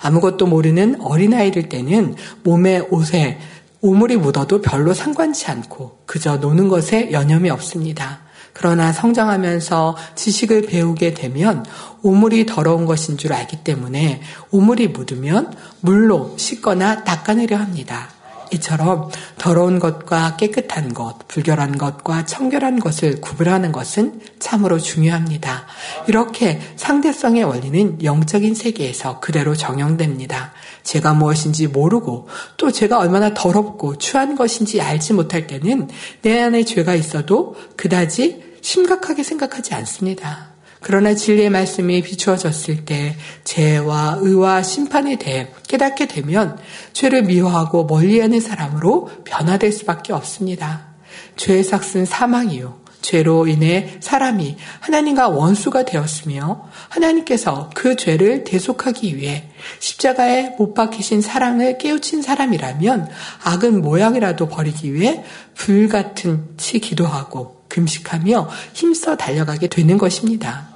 아무것도 0.01 0.45
모르는 0.45 1.01
어린아이들 1.01 1.69
때는 1.69 2.15
몸에 2.43 2.79
옷에 2.79 3.39
오물이 3.81 4.17
묻어도 4.17 4.61
별로 4.61 4.93
상관치 4.93 5.49
않고 5.51 5.99
그저 6.05 6.37
노는 6.37 6.67
것에 6.67 7.11
여념이 7.11 7.49
없습니다. 7.49 8.19
그러나 8.53 8.91
성장하면서 8.91 9.95
지식을 10.15 10.63
배우게 10.63 11.13
되면 11.13 11.63
오물이 12.01 12.47
더러운 12.47 12.85
것인 12.85 13.17
줄 13.17 13.33
알기 13.33 13.63
때문에 13.63 14.21
오물이 14.49 14.87
묻으면 14.89 15.53
물로 15.81 16.33
씻거나 16.37 17.03
닦아내려 17.03 17.55
합니다. 17.55 18.16
이처럼 18.51 19.09
더러운 19.37 19.79
것과 19.79 20.37
깨끗한 20.37 20.93
것, 20.93 21.27
불결한 21.27 21.77
것과 21.77 22.25
청결한 22.25 22.79
것을 22.79 23.21
구분하는 23.21 23.71
것은 23.71 24.21
참으로 24.39 24.79
중요합니다. 24.79 25.65
이렇게 26.07 26.59
상대성의 26.75 27.43
원리는 27.43 28.03
영적인 28.03 28.55
세계에서 28.55 29.19
그대로 29.19 29.55
정형됩니다. 29.55 30.53
제가 30.83 31.13
무엇인지 31.13 31.67
모르고 31.67 32.27
또 32.57 32.71
제가 32.71 32.99
얼마나 32.99 33.33
더럽고 33.33 33.97
추한 33.97 34.35
것인지 34.35 34.81
알지 34.81 35.13
못할 35.13 35.47
때는 35.47 35.89
내 36.21 36.41
안에 36.41 36.63
죄가 36.63 36.95
있어도 36.95 37.55
그다지 37.75 38.57
심각하게 38.61 39.23
생각하지 39.23 39.73
않습니다. 39.75 40.56
그러나 40.81 41.13
진리의 41.13 41.49
말씀이 41.49 42.01
비추어졌을 42.01 42.85
때 42.85 43.15
죄와 43.43 44.17
의와 44.21 44.63
심판에 44.63 45.17
대해 45.17 45.49
깨닫게 45.67 46.07
되면 46.07 46.57
죄를 46.93 47.23
미워하고 47.23 47.85
멀리하는 47.85 48.39
사람으로 48.39 49.09
변화될 49.25 49.71
수밖에 49.71 50.13
없습니다. 50.13 50.87
죄의 51.35 51.63
삭은 51.63 52.05
사망이요. 52.05 52.87
죄로 53.01 53.47
인해 53.47 53.97
사람이 54.01 54.57
하나님과 54.81 55.29
원수가 55.29 55.85
되었으며 55.85 56.67
하나님께서 56.89 57.69
그 57.73 57.95
죄를 57.95 58.43
대속하기 58.43 59.15
위해 59.15 59.49
십자가에 59.79 60.55
못 60.57 60.73
박히신 60.73 61.21
사랑을 61.21 61.77
깨우친 61.77 62.21
사람이라면 62.21 63.09
악은 63.43 63.81
모양이라도 63.81 64.49
버리기 64.49 64.93
위해 64.93 65.23
불같은 65.55 66.49
치 66.57 66.79
기도하고 66.79 67.56
금식하며 67.69 68.49
힘써 68.73 69.15
달려가게 69.15 69.67
되는 69.67 69.97
것입니다. 69.97 70.69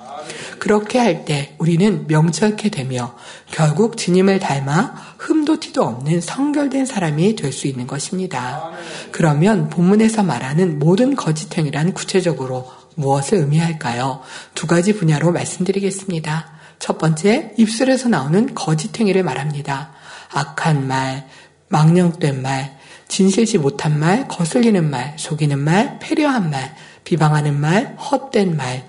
그렇게 0.59 0.99
할 0.99 1.25
때 1.25 1.55
우리는 1.57 2.05
명철케 2.07 2.69
되며 2.69 3.15
결국 3.51 3.97
주님을 3.97 4.39
닮아 4.39 4.93
흠도 5.17 5.59
티도 5.59 5.83
없는 5.83 6.21
성결된 6.21 6.85
사람이 6.85 7.35
될 7.35 7.51
수 7.51 7.67
있는 7.67 7.87
것입니다. 7.87 8.71
그러면 9.11 9.69
본문에서 9.69 10.21
말하는 10.23 10.77
모든 10.77 11.15
거짓 11.15 11.57
행위란 11.57 11.93
구체적으로 11.93 12.71
무엇을 12.95 13.39
의미할까요? 13.39 14.21
두 14.53 14.67
가지 14.67 14.93
분야로 14.93 15.31
말씀드리겠습니다. 15.31 16.51
첫 16.77 16.97
번째, 16.97 17.53
입술에서 17.57 18.09
나오는 18.09 18.53
거짓 18.53 18.99
행위를 18.99 19.23
말합니다. 19.23 19.91
악한 20.31 20.87
말, 20.87 21.27
망령된 21.69 22.41
말, 22.41 22.77
진실지 23.11 23.57
못한 23.57 23.99
말, 23.99 24.25
거슬리는 24.29 24.89
말, 24.89 25.13
속이는 25.17 25.59
말, 25.59 25.99
패려한 25.99 26.49
말, 26.49 26.73
비방하는 27.03 27.59
말, 27.59 27.97
헛된 27.97 28.55
말, 28.55 28.87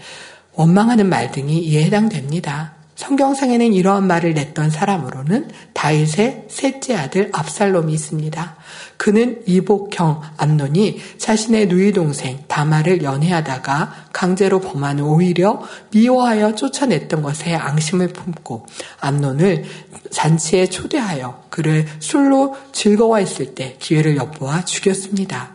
원망하는 0.54 1.08
말 1.08 1.32
등이 1.32 1.58
이에 1.58 1.82
해당됩니다. 1.82 2.81
성경상에는 3.02 3.72
이러한 3.72 4.06
말을 4.06 4.34
냈던 4.34 4.70
사람으로는 4.70 5.50
다윗의 5.72 6.44
셋째 6.48 6.94
아들 6.94 7.30
압살롬이 7.32 7.92
있습니다. 7.92 8.56
그는 8.96 9.42
이복형 9.44 10.22
암논이 10.36 11.00
자신의 11.18 11.66
누이 11.66 11.92
동생 11.92 12.44
다마를 12.46 13.02
연애하다가 13.02 14.06
강제로 14.12 14.60
범하는 14.60 15.02
오히려 15.02 15.60
미워하여 15.90 16.54
쫓아냈던 16.54 17.22
것에 17.22 17.56
앙심을 17.56 18.08
품고 18.08 18.66
암논을 19.00 19.64
잔치에 20.12 20.66
초대하여 20.66 21.42
그를 21.50 21.86
술로 21.98 22.54
즐거워했을 22.70 23.56
때 23.56 23.76
기회를 23.80 24.16
엿보아 24.16 24.64
죽였습니다. 24.64 25.50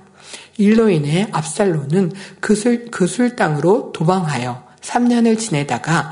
일로 0.57 0.89
인해 0.89 1.29
압살론은 1.31 2.11
그술, 2.41 2.91
그술 2.91 3.37
땅으로 3.37 3.93
도망하여 3.93 4.67
3년을 4.81 5.39
지내다가 5.39 6.11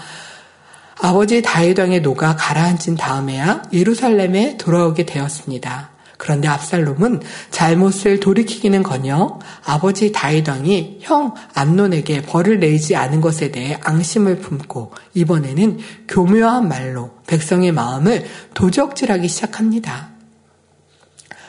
아버지 0.99 1.41
다윗왕의 1.41 2.01
노가 2.01 2.35
가라앉은 2.35 2.95
다음에야 2.97 3.63
예루살렘에 3.73 4.57
돌아오게 4.57 5.05
되었습니다. 5.05 5.95
그런데 6.17 6.47
압살롬은 6.47 7.21
잘못을 7.51 8.19
돌이키기는커녕 8.19 9.39
아버지 9.65 10.11
다윗왕이 10.11 10.99
형 11.01 11.33
암논에게 11.53 12.21
벌을 12.23 12.59
내지 12.59 12.95
않은 12.95 13.19
것에 13.21 13.51
대해 13.51 13.77
앙심을 13.83 14.39
품고 14.39 14.93
이번에는 15.13 15.79
교묘한 16.07 16.67
말로 16.67 17.11
백성의 17.27 17.73
마음을 17.73 18.25
도적질하기 18.53 19.27
시작합니다. 19.27 20.14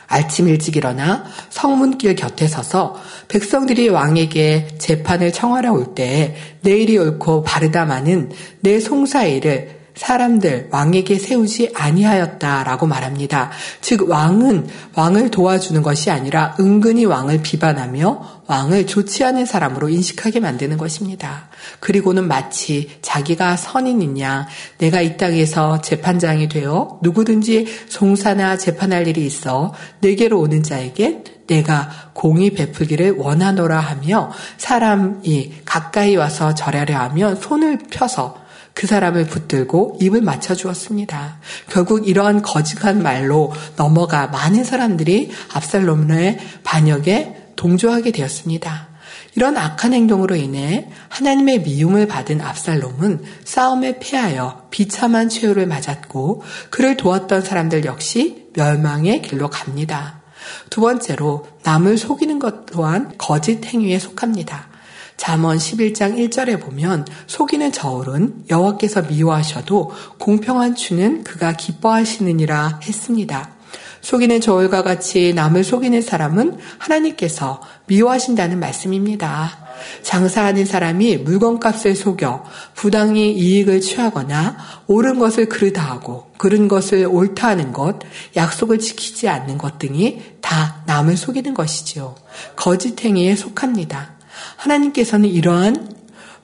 아침 0.08 0.48
일찍 0.48 0.76
일어나 0.76 1.24
성문길 1.50 2.16
곁에 2.16 2.46
서서 2.46 3.00
백성들이 3.28 3.88
왕에게 3.88 4.68
재판을 4.78 5.32
청하러 5.32 5.72
올때 5.72 6.34
내일이 6.62 6.98
옳고 6.98 7.42
바르다 7.42 7.84
마는 7.84 8.30
내 8.60 8.80
송사일을 8.80 9.75
사람들 9.96 10.68
왕에게 10.70 11.18
세우지 11.18 11.72
아니하였다라고 11.74 12.86
말합니다. 12.86 13.50
즉 13.80 14.08
왕은 14.08 14.68
왕을 14.94 15.30
도와주는 15.30 15.80
것이 15.82 16.10
아니라 16.10 16.54
은근히 16.60 17.06
왕을 17.06 17.40
비판하며 17.42 18.42
왕을 18.46 18.86
좋지 18.86 19.24
않은 19.24 19.46
사람으로 19.46 19.88
인식하게 19.88 20.40
만드는 20.40 20.76
것입니다. 20.76 21.48
그리고는 21.80 22.28
마치 22.28 22.90
자기가 23.02 23.56
선인인 23.56 24.20
양 24.20 24.46
내가 24.78 25.00
이 25.00 25.16
땅에서 25.16 25.80
재판장이 25.80 26.48
되어 26.48 26.98
누구든지 27.02 27.66
송사나 27.88 28.58
재판할 28.58 29.08
일이 29.08 29.24
있어 29.24 29.72
내게로 30.00 30.38
오는 30.38 30.62
자에게 30.62 31.24
내가 31.46 32.10
공의 32.12 32.50
베풀기를 32.50 33.16
원하노라 33.16 33.78
하며 33.78 34.30
사람이 34.58 35.62
가까이 35.64 36.16
와서 36.16 36.54
절하려 36.54 36.96
하면 36.98 37.36
손을 37.36 37.78
펴서 37.90 38.45
그 38.76 38.86
사람을 38.86 39.24
붙들고 39.26 39.96
입을 40.02 40.20
맞춰 40.20 40.54
주었습니다. 40.54 41.38
결국 41.70 42.06
이러한 42.06 42.42
거짓한 42.42 43.02
말로 43.02 43.50
넘어가 43.76 44.26
많은 44.26 44.64
사람들이 44.64 45.30
압살롬의 45.54 46.38
반역에 46.62 47.52
동조하게 47.56 48.10
되었습니다. 48.10 48.88
이런 49.34 49.56
악한 49.56 49.94
행동으로 49.94 50.36
인해 50.36 50.90
하나님의 51.08 51.62
미움을 51.62 52.06
받은 52.06 52.42
압살롬은 52.42 53.24
싸움에 53.44 53.98
패하여 53.98 54.66
비참한 54.70 55.30
최후를 55.30 55.66
맞았고 55.66 56.42
그를 56.68 56.98
도왔던 56.98 57.40
사람들 57.40 57.86
역시 57.86 58.50
멸망의 58.56 59.22
길로 59.22 59.48
갑니다. 59.48 60.20
두 60.68 60.82
번째로 60.82 61.46
남을 61.62 61.96
속이는 61.96 62.38
것 62.38 62.66
또한 62.66 63.14
거짓 63.16 63.64
행위에 63.64 63.98
속합니다. 63.98 64.68
잠언 65.16 65.56
11장 65.56 66.16
1절에 66.16 66.60
보면 66.60 67.06
속이는 67.26 67.72
저울은 67.72 68.44
여호와께서 68.50 69.02
미워하셔도 69.02 69.92
공평한 70.18 70.74
추는 70.74 71.24
그가 71.24 71.52
기뻐하시느니라 71.52 72.80
했습니다. 72.82 73.56
속이는 74.02 74.40
저울과 74.40 74.82
같이 74.82 75.32
남을 75.34 75.64
속이는 75.64 76.00
사람은 76.00 76.58
하나님께서 76.78 77.60
미워하신다는 77.86 78.60
말씀입니다. 78.60 79.66
장사하는 80.02 80.64
사람이 80.64 81.18
물건값을 81.18 81.96
속여 81.96 82.44
부당히 82.74 83.32
이익을 83.32 83.80
취하거나 83.80 84.56
옳은 84.86 85.18
것을 85.18 85.48
그르다 85.48 85.82
하고 85.82 86.30
그른 86.38 86.68
것을 86.68 87.06
옳다 87.06 87.48
하는 87.48 87.72
것, 87.72 87.98
약속을 88.36 88.78
지키지 88.78 89.28
않는 89.28 89.58
것 89.58 89.78
등이 89.78 90.22
다 90.40 90.82
남을 90.86 91.16
속이는 91.16 91.54
것이지요. 91.54 92.14
거짓 92.54 93.04
행위에 93.04 93.34
속합니다. 93.34 94.15
하나님께서는 94.56 95.28
이러한 95.28 95.94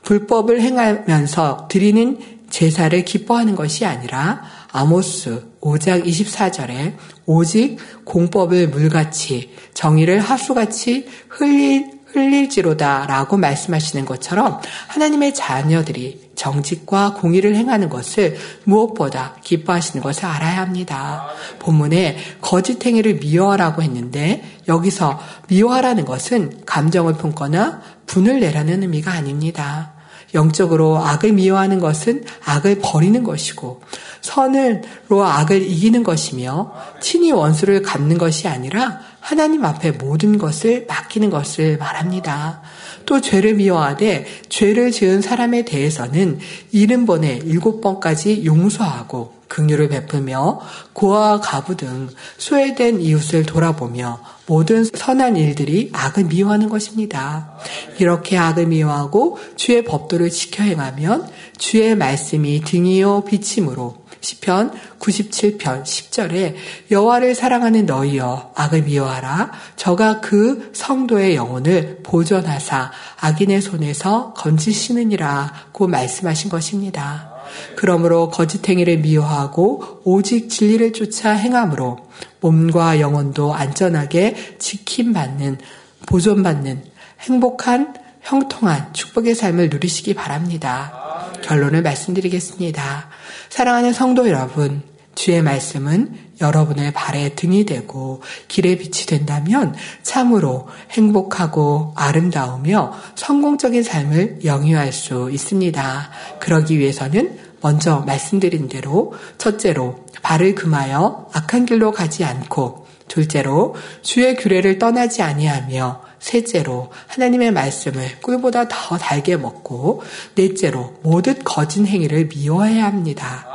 불법을 0.03 0.61
행하면서 0.61 1.69
드리는 1.71 2.19
제사를 2.51 3.05
기뻐하는 3.05 3.55
것이 3.55 3.87
아니라 3.87 4.43
아모스 4.73 5.53
5장 5.61 6.05
24절에 6.05 6.95
오직 7.25 7.79
공법을 8.05 8.69
물같이 8.69 9.51
정의를 9.75 10.21
하수같이 10.21 11.07
흘릴 11.29 12.02
흘릴지로다 12.13 13.07
라고 13.07 13.37
말씀하시는 13.37 14.05
것처럼 14.05 14.61
하나님의 14.89 15.35
자녀들이 15.35 16.33
정직과 16.35 17.15
공의를 17.15 17.55
행하는 17.57 17.89
것을 17.89 18.37
무엇보다 18.65 19.37
기뻐하시는 19.43 20.03
것을 20.03 20.25
알아야 20.27 20.61
합니다. 20.61 21.27
본문에 21.59 22.17
거짓 22.41 22.85
행위를 22.85 23.15
미워하라고 23.17 23.83
했는데 23.83 24.43
여기서 24.69 25.21
미워하라는 25.49 26.05
것은 26.05 26.63
감정을 26.67 27.15
품거나 27.15 27.83
분을 28.07 28.41
내라는 28.41 28.83
의미가 28.83 29.13
아닙니다. 29.13 29.93
영적으로 30.35 30.99
악을 30.99 31.33
미워하는 31.33 31.79
것은 31.79 32.25
악을 32.45 32.79
버리는 32.83 33.23
것이고 33.23 33.83
선으로 34.23 35.25
악을 35.25 35.63
이기는 35.63 36.03
것이며 36.03 36.73
친히 37.01 37.33
원수를 37.33 37.83
갚는 37.83 38.19
것이 38.19 38.49
아니라 38.49 39.01
하나님 39.23 39.65
앞에 39.65 39.93
모든 39.93 40.37
것을 40.37 40.85
맡기는 40.89 41.31
것을 41.31 41.79
말합니다. 41.79 42.61
또 43.07 43.21
죄를 43.21 43.55
미워하되 43.55 44.27
죄를 44.49 44.91
지은 44.91 45.23
사람에 45.23 45.65
대해서는 45.65 46.41
일흔 46.73 47.07
번에 47.07 47.41
일곱 47.45 47.81
번까지 47.81 48.45
용서하고 48.45 49.33
긍휼을 49.47 49.89
베풀며 49.89 50.61
고아와 50.93 51.41
가부 51.41 51.77
등 51.77 52.09
소외된 52.37 53.01
이웃을 53.01 53.45
돌아보며 53.45 54.21
모든 54.47 54.85
선한 54.85 55.37
일들이 55.37 55.91
악을 55.93 56.25
미워하는 56.25 56.69
것입니다. 56.69 57.53
이렇게 57.99 58.37
악을 58.37 58.67
미워하고 58.67 59.39
주의 59.57 59.85
법도를 59.85 60.31
지켜 60.31 60.65
행하면 60.65 61.29
주의 61.57 61.95
말씀이 61.95 62.61
등이요 62.63 63.25
빛이므로 63.25 64.03
시편 64.21 64.73
97편 65.01 65.83
10절에 65.83 66.55
여호와를 66.91 67.35
사랑하는 67.35 67.87
너희여 67.87 68.53
악을 68.55 68.83
미워하라 68.83 69.51
저가 69.77 70.21
그 70.21 70.71
성도의 70.75 71.35
영혼을 71.35 72.01
보존하사 72.05 72.93
악인의 73.21 73.61
손에서 73.61 74.33
건지시느니라고 74.35 75.89
말씀하신 75.89 76.51
것입니다. 76.51 77.32
그러므로 77.77 78.31
거짓 78.31 78.69
행위를 78.69 78.99
미워하고 78.99 80.01
오직 80.05 80.49
진리를 80.49 80.93
쫓아 80.93 81.33
행함으로 81.33 81.99
몸과 82.41 83.01
영혼도 83.01 83.55
안전하게 83.55 84.57
지킴받는 84.59 85.59
보존받는 86.07 86.85
행복한 87.21 87.95
형통한 88.23 88.93
축복의 88.93 89.35
삶을 89.35 89.69
누리시기 89.71 90.15
바랍니다. 90.15 91.31
결론을 91.43 91.83
말씀드리겠습니다. 91.83 93.09
사랑하는 93.49 93.93
성도 93.93 94.29
여러분, 94.29 94.83
주의 95.15 95.43
말씀은 95.43 96.32
여러분의 96.43 96.93
발에 96.93 97.31
등이 97.31 97.65
되고 97.65 98.21
길의 98.49 98.79
빛이 98.79 99.07
된다면 99.07 99.75
참으로 100.03 100.69
행복하고 100.91 101.93
아름다우며 101.97 102.93
성공적인 103.15 103.83
삶을 103.83 104.45
영위할 104.45 104.93
수 104.93 105.31
있습니다. 105.31 106.11
그러기 106.41 106.79
위해서는 106.79 107.39
먼저 107.63 108.01
말씀드린 108.01 108.69
대로 108.69 109.15
첫째로 109.39 110.05
발을 110.23 110.55
금하여 110.55 111.29
악한 111.33 111.65
길로 111.65 111.93
가지 111.93 112.25
않고 112.25 112.87
둘째로 113.09 113.75
주의 114.03 114.37
규례를 114.37 114.79
떠나지 114.79 115.23
아니하며 115.23 116.02
셋째로 116.23 116.91
하나님의 117.09 117.51
말씀을 117.51 118.21
꿀보다 118.23 118.69
더 118.69 118.97
달게 118.97 119.37
먹고 119.37 120.03
넷째로 120.37 120.95
모든 121.03 121.43
거짓 121.45 121.85
행위를 121.85 122.29
미워해야 122.29 122.85
합니다. 122.87 123.47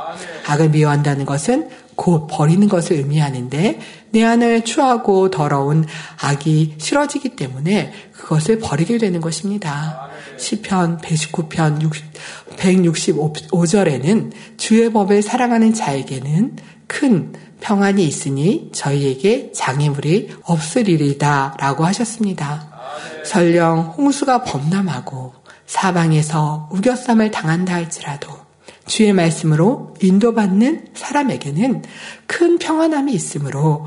악을 0.46 0.70
미워한다는 0.70 1.24
것은 1.24 1.70
곧 1.96 2.28
버리는 2.30 2.68
것을 2.68 2.96
의미하는데 2.96 3.80
내 4.10 4.24
안을 4.24 4.64
추하고 4.64 5.30
더러운 5.30 5.84
악이 6.20 6.76
싫어지기 6.78 7.30
때문에 7.30 7.92
그것을 8.12 8.58
버리게 8.60 8.98
되는 8.98 9.20
것입니다. 9.20 10.08
시편 10.36 10.98
119편 10.98 11.90
165절에는 12.56 14.32
주의 14.56 14.92
법을 14.92 15.22
사랑하는 15.22 15.74
자에게는 15.74 16.56
큰 16.88 17.32
평안이 17.60 18.04
있으니 18.04 18.70
저희에게 18.72 19.52
장애물이 19.52 20.30
없으리리다 20.42 21.56
라고 21.58 21.84
하셨습니다. 21.84 22.68
설령 23.24 23.94
홍수가 23.96 24.42
범람하고 24.42 25.34
사방에서 25.66 26.68
우겨쌈을 26.72 27.30
당한다 27.30 27.74
할지라도 27.74 28.48
주의 28.86 29.12
말씀으로 29.12 29.94
인도받는 30.00 30.88
사람에게는 30.94 31.82
큰 32.26 32.58
평안함이 32.58 33.12
있으므로 33.12 33.86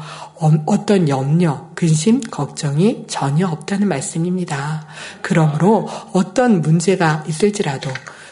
어떤 0.68 1.10
염려, 1.10 1.72
근심, 1.74 2.22
걱정이 2.22 3.06
전혀 3.08 3.48
없다는 3.48 3.88
말씀입니다. 3.88 4.86
그러므로 5.22 5.90
어떤 6.14 6.62
문제가 6.62 7.24
있을지라도 7.28 7.90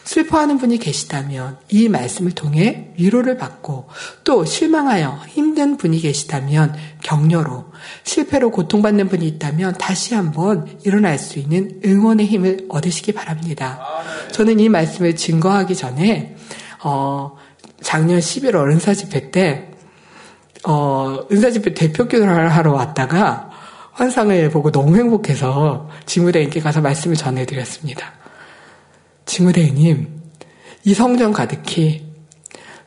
슬퍼하는 0.10 0.58
분이 0.58 0.80
계시다면 0.80 1.60
이 1.70 1.88
말씀을 1.88 2.32
통해 2.32 2.90
위로를 2.98 3.38
받고 3.38 3.90
또 4.24 4.44
실망하여 4.44 5.20
힘든 5.28 5.78
분이 5.78 6.00
계시다면 6.00 6.74
격려로 7.04 7.66
실패로 8.06 8.50
고통받는 8.50 9.08
분이 9.08 9.28
있다면 9.28 9.76
다시 9.78 10.16
한번 10.16 10.66
일어날 10.84 11.20
수 11.20 11.38
있는 11.38 11.80
응원의 11.86 12.26
힘을 12.26 12.66
얻으시기 12.70 13.12
바랍니다. 13.12 13.80
저는 14.32 14.60
이 14.60 14.68
말씀을 14.68 15.16
증거하기 15.16 15.76
전에 15.76 16.36
어, 16.84 17.38
작년 17.80 18.20
11월 18.20 18.72
은사 18.72 18.96
집회 18.96 19.30
때 19.30 19.70
어, 20.66 21.20
은사 21.32 21.52
집회 21.52 21.76
대표 21.76 22.08
교를 22.08 22.52
하러 22.52 22.74
왔다가 22.74 23.52
환상을 23.92 24.50
보고 24.50 24.72
너무 24.72 24.98
행복해서 24.98 25.88
지무대인께 26.08 26.62
가서 26.62 26.82
말씀을 26.82 27.16
전해드렸습니다. 27.16 28.18
지무대님, 29.30 30.08
이 30.86 30.94
성전 30.96 31.32
가득히 31.32 32.04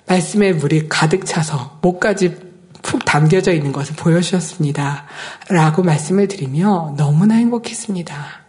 말씀의 0.09 0.55
물이 0.55 0.89
가득 0.89 1.25
차서 1.25 1.79
목까지 1.83 2.35
푹 2.83 3.05
담겨져 3.05 3.53
있는 3.53 3.71
것을 3.71 3.95
보여주셨습니다. 3.95 5.07
라고 5.49 5.85
말씀을 5.85 6.27
드리며 6.27 6.97
너무나 6.99 7.37
행복했습니다. 7.37 8.43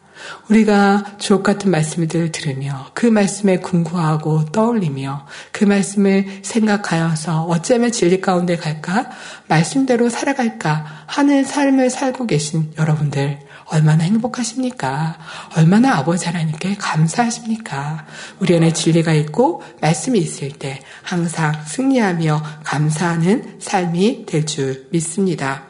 우리가 0.50 1.18
주옥 1.20 1.44
같은 1.44 1.70
말씀들을 1.70 2.32
들으며 2.32 2.88
그 2.96 3.06
말씀에 3.06 3.60
궁구하고 3.60 4.46
떠올리며 4.46 5.28
그 5.52 5.64
말씀을 5.64 6.40
생각하여서 6.42 7.44
어쩌면 7.44 7.92
진리 7.92 8.20
가운데 8.22 8.58
갈까? 8.58 9.12
말씀대로 9.48 10.10
살아갈까? 10.10 11.04
하는 11.06 11.44
삶을 11.44 11.92
살고 11.92 12.26
계신 12.26 12.74
여러분들 12.80 13.40
얼마나 13.66 14.04
행복하십니까? 14.04 15.18
얼마나 15.56 15.98
아버지 15.98 16.26
하나님께 16.26 16.76
감사하십니까? 16.76 18.06
우리 18.40 18.56
안에 18.56 18.74
진리가 18.74 19.14
있고 19.14 19.64
말씀이 19.82 20.20
있을 20.20 20.52
때 20.52 20.80
항상 21.02 21.54
승리하며 21.66 22.44
감사하는 22.64 23.58
삶이 23.60 24.26
될 24.26 24.46
줄 24.46 24.88
믿습니다. 24.92 25.64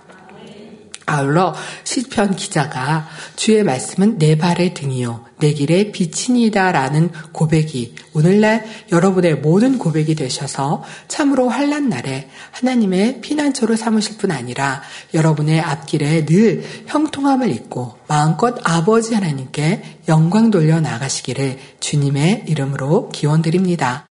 아울러 1.05 1.53
시편 1.83 2.35
기자가 2.35 3.07
주의 3.35 3.63
말씀은 3.63 4.17
내 4.17 4.37
발의 4.37 4.73
등이요 4.73 5.25
내 5.43 5.51
길의 5.51 5.91
빛이니다라는 5.91 7.11
고백이 7.33 7.95
오늘날 8.13 8.63
여러분의 8.93 9.39
모든 9.39 9.77
고백이 9.77 10.15
되셔서 10.15 10.83
참으로 11.09 11.49
환란 11.49 11.89
날에 11.89 12.29
하나님의 12.51 13.19
피난처로 13.19 13.75
삼으실 13.75 14.19
뿐 14.19 14.31
아니라 14.31 14.81
여러분의 15.13 15.59
앞길에 15.59 16.23
늘 16.23 16.63
형통함을 16.85 17.51
입고 17.51 17.97
마음껏 18.07 18.55
아버지 18.63 19.15
하나님께 19.15 19.99
영광 20.07 20.49
돌려 20.49 20.79
나가시기를 20.79 21.59
주님의 21.81 22.45
이름으로 22.47 23.09
기원드립니다. 23.09 24.07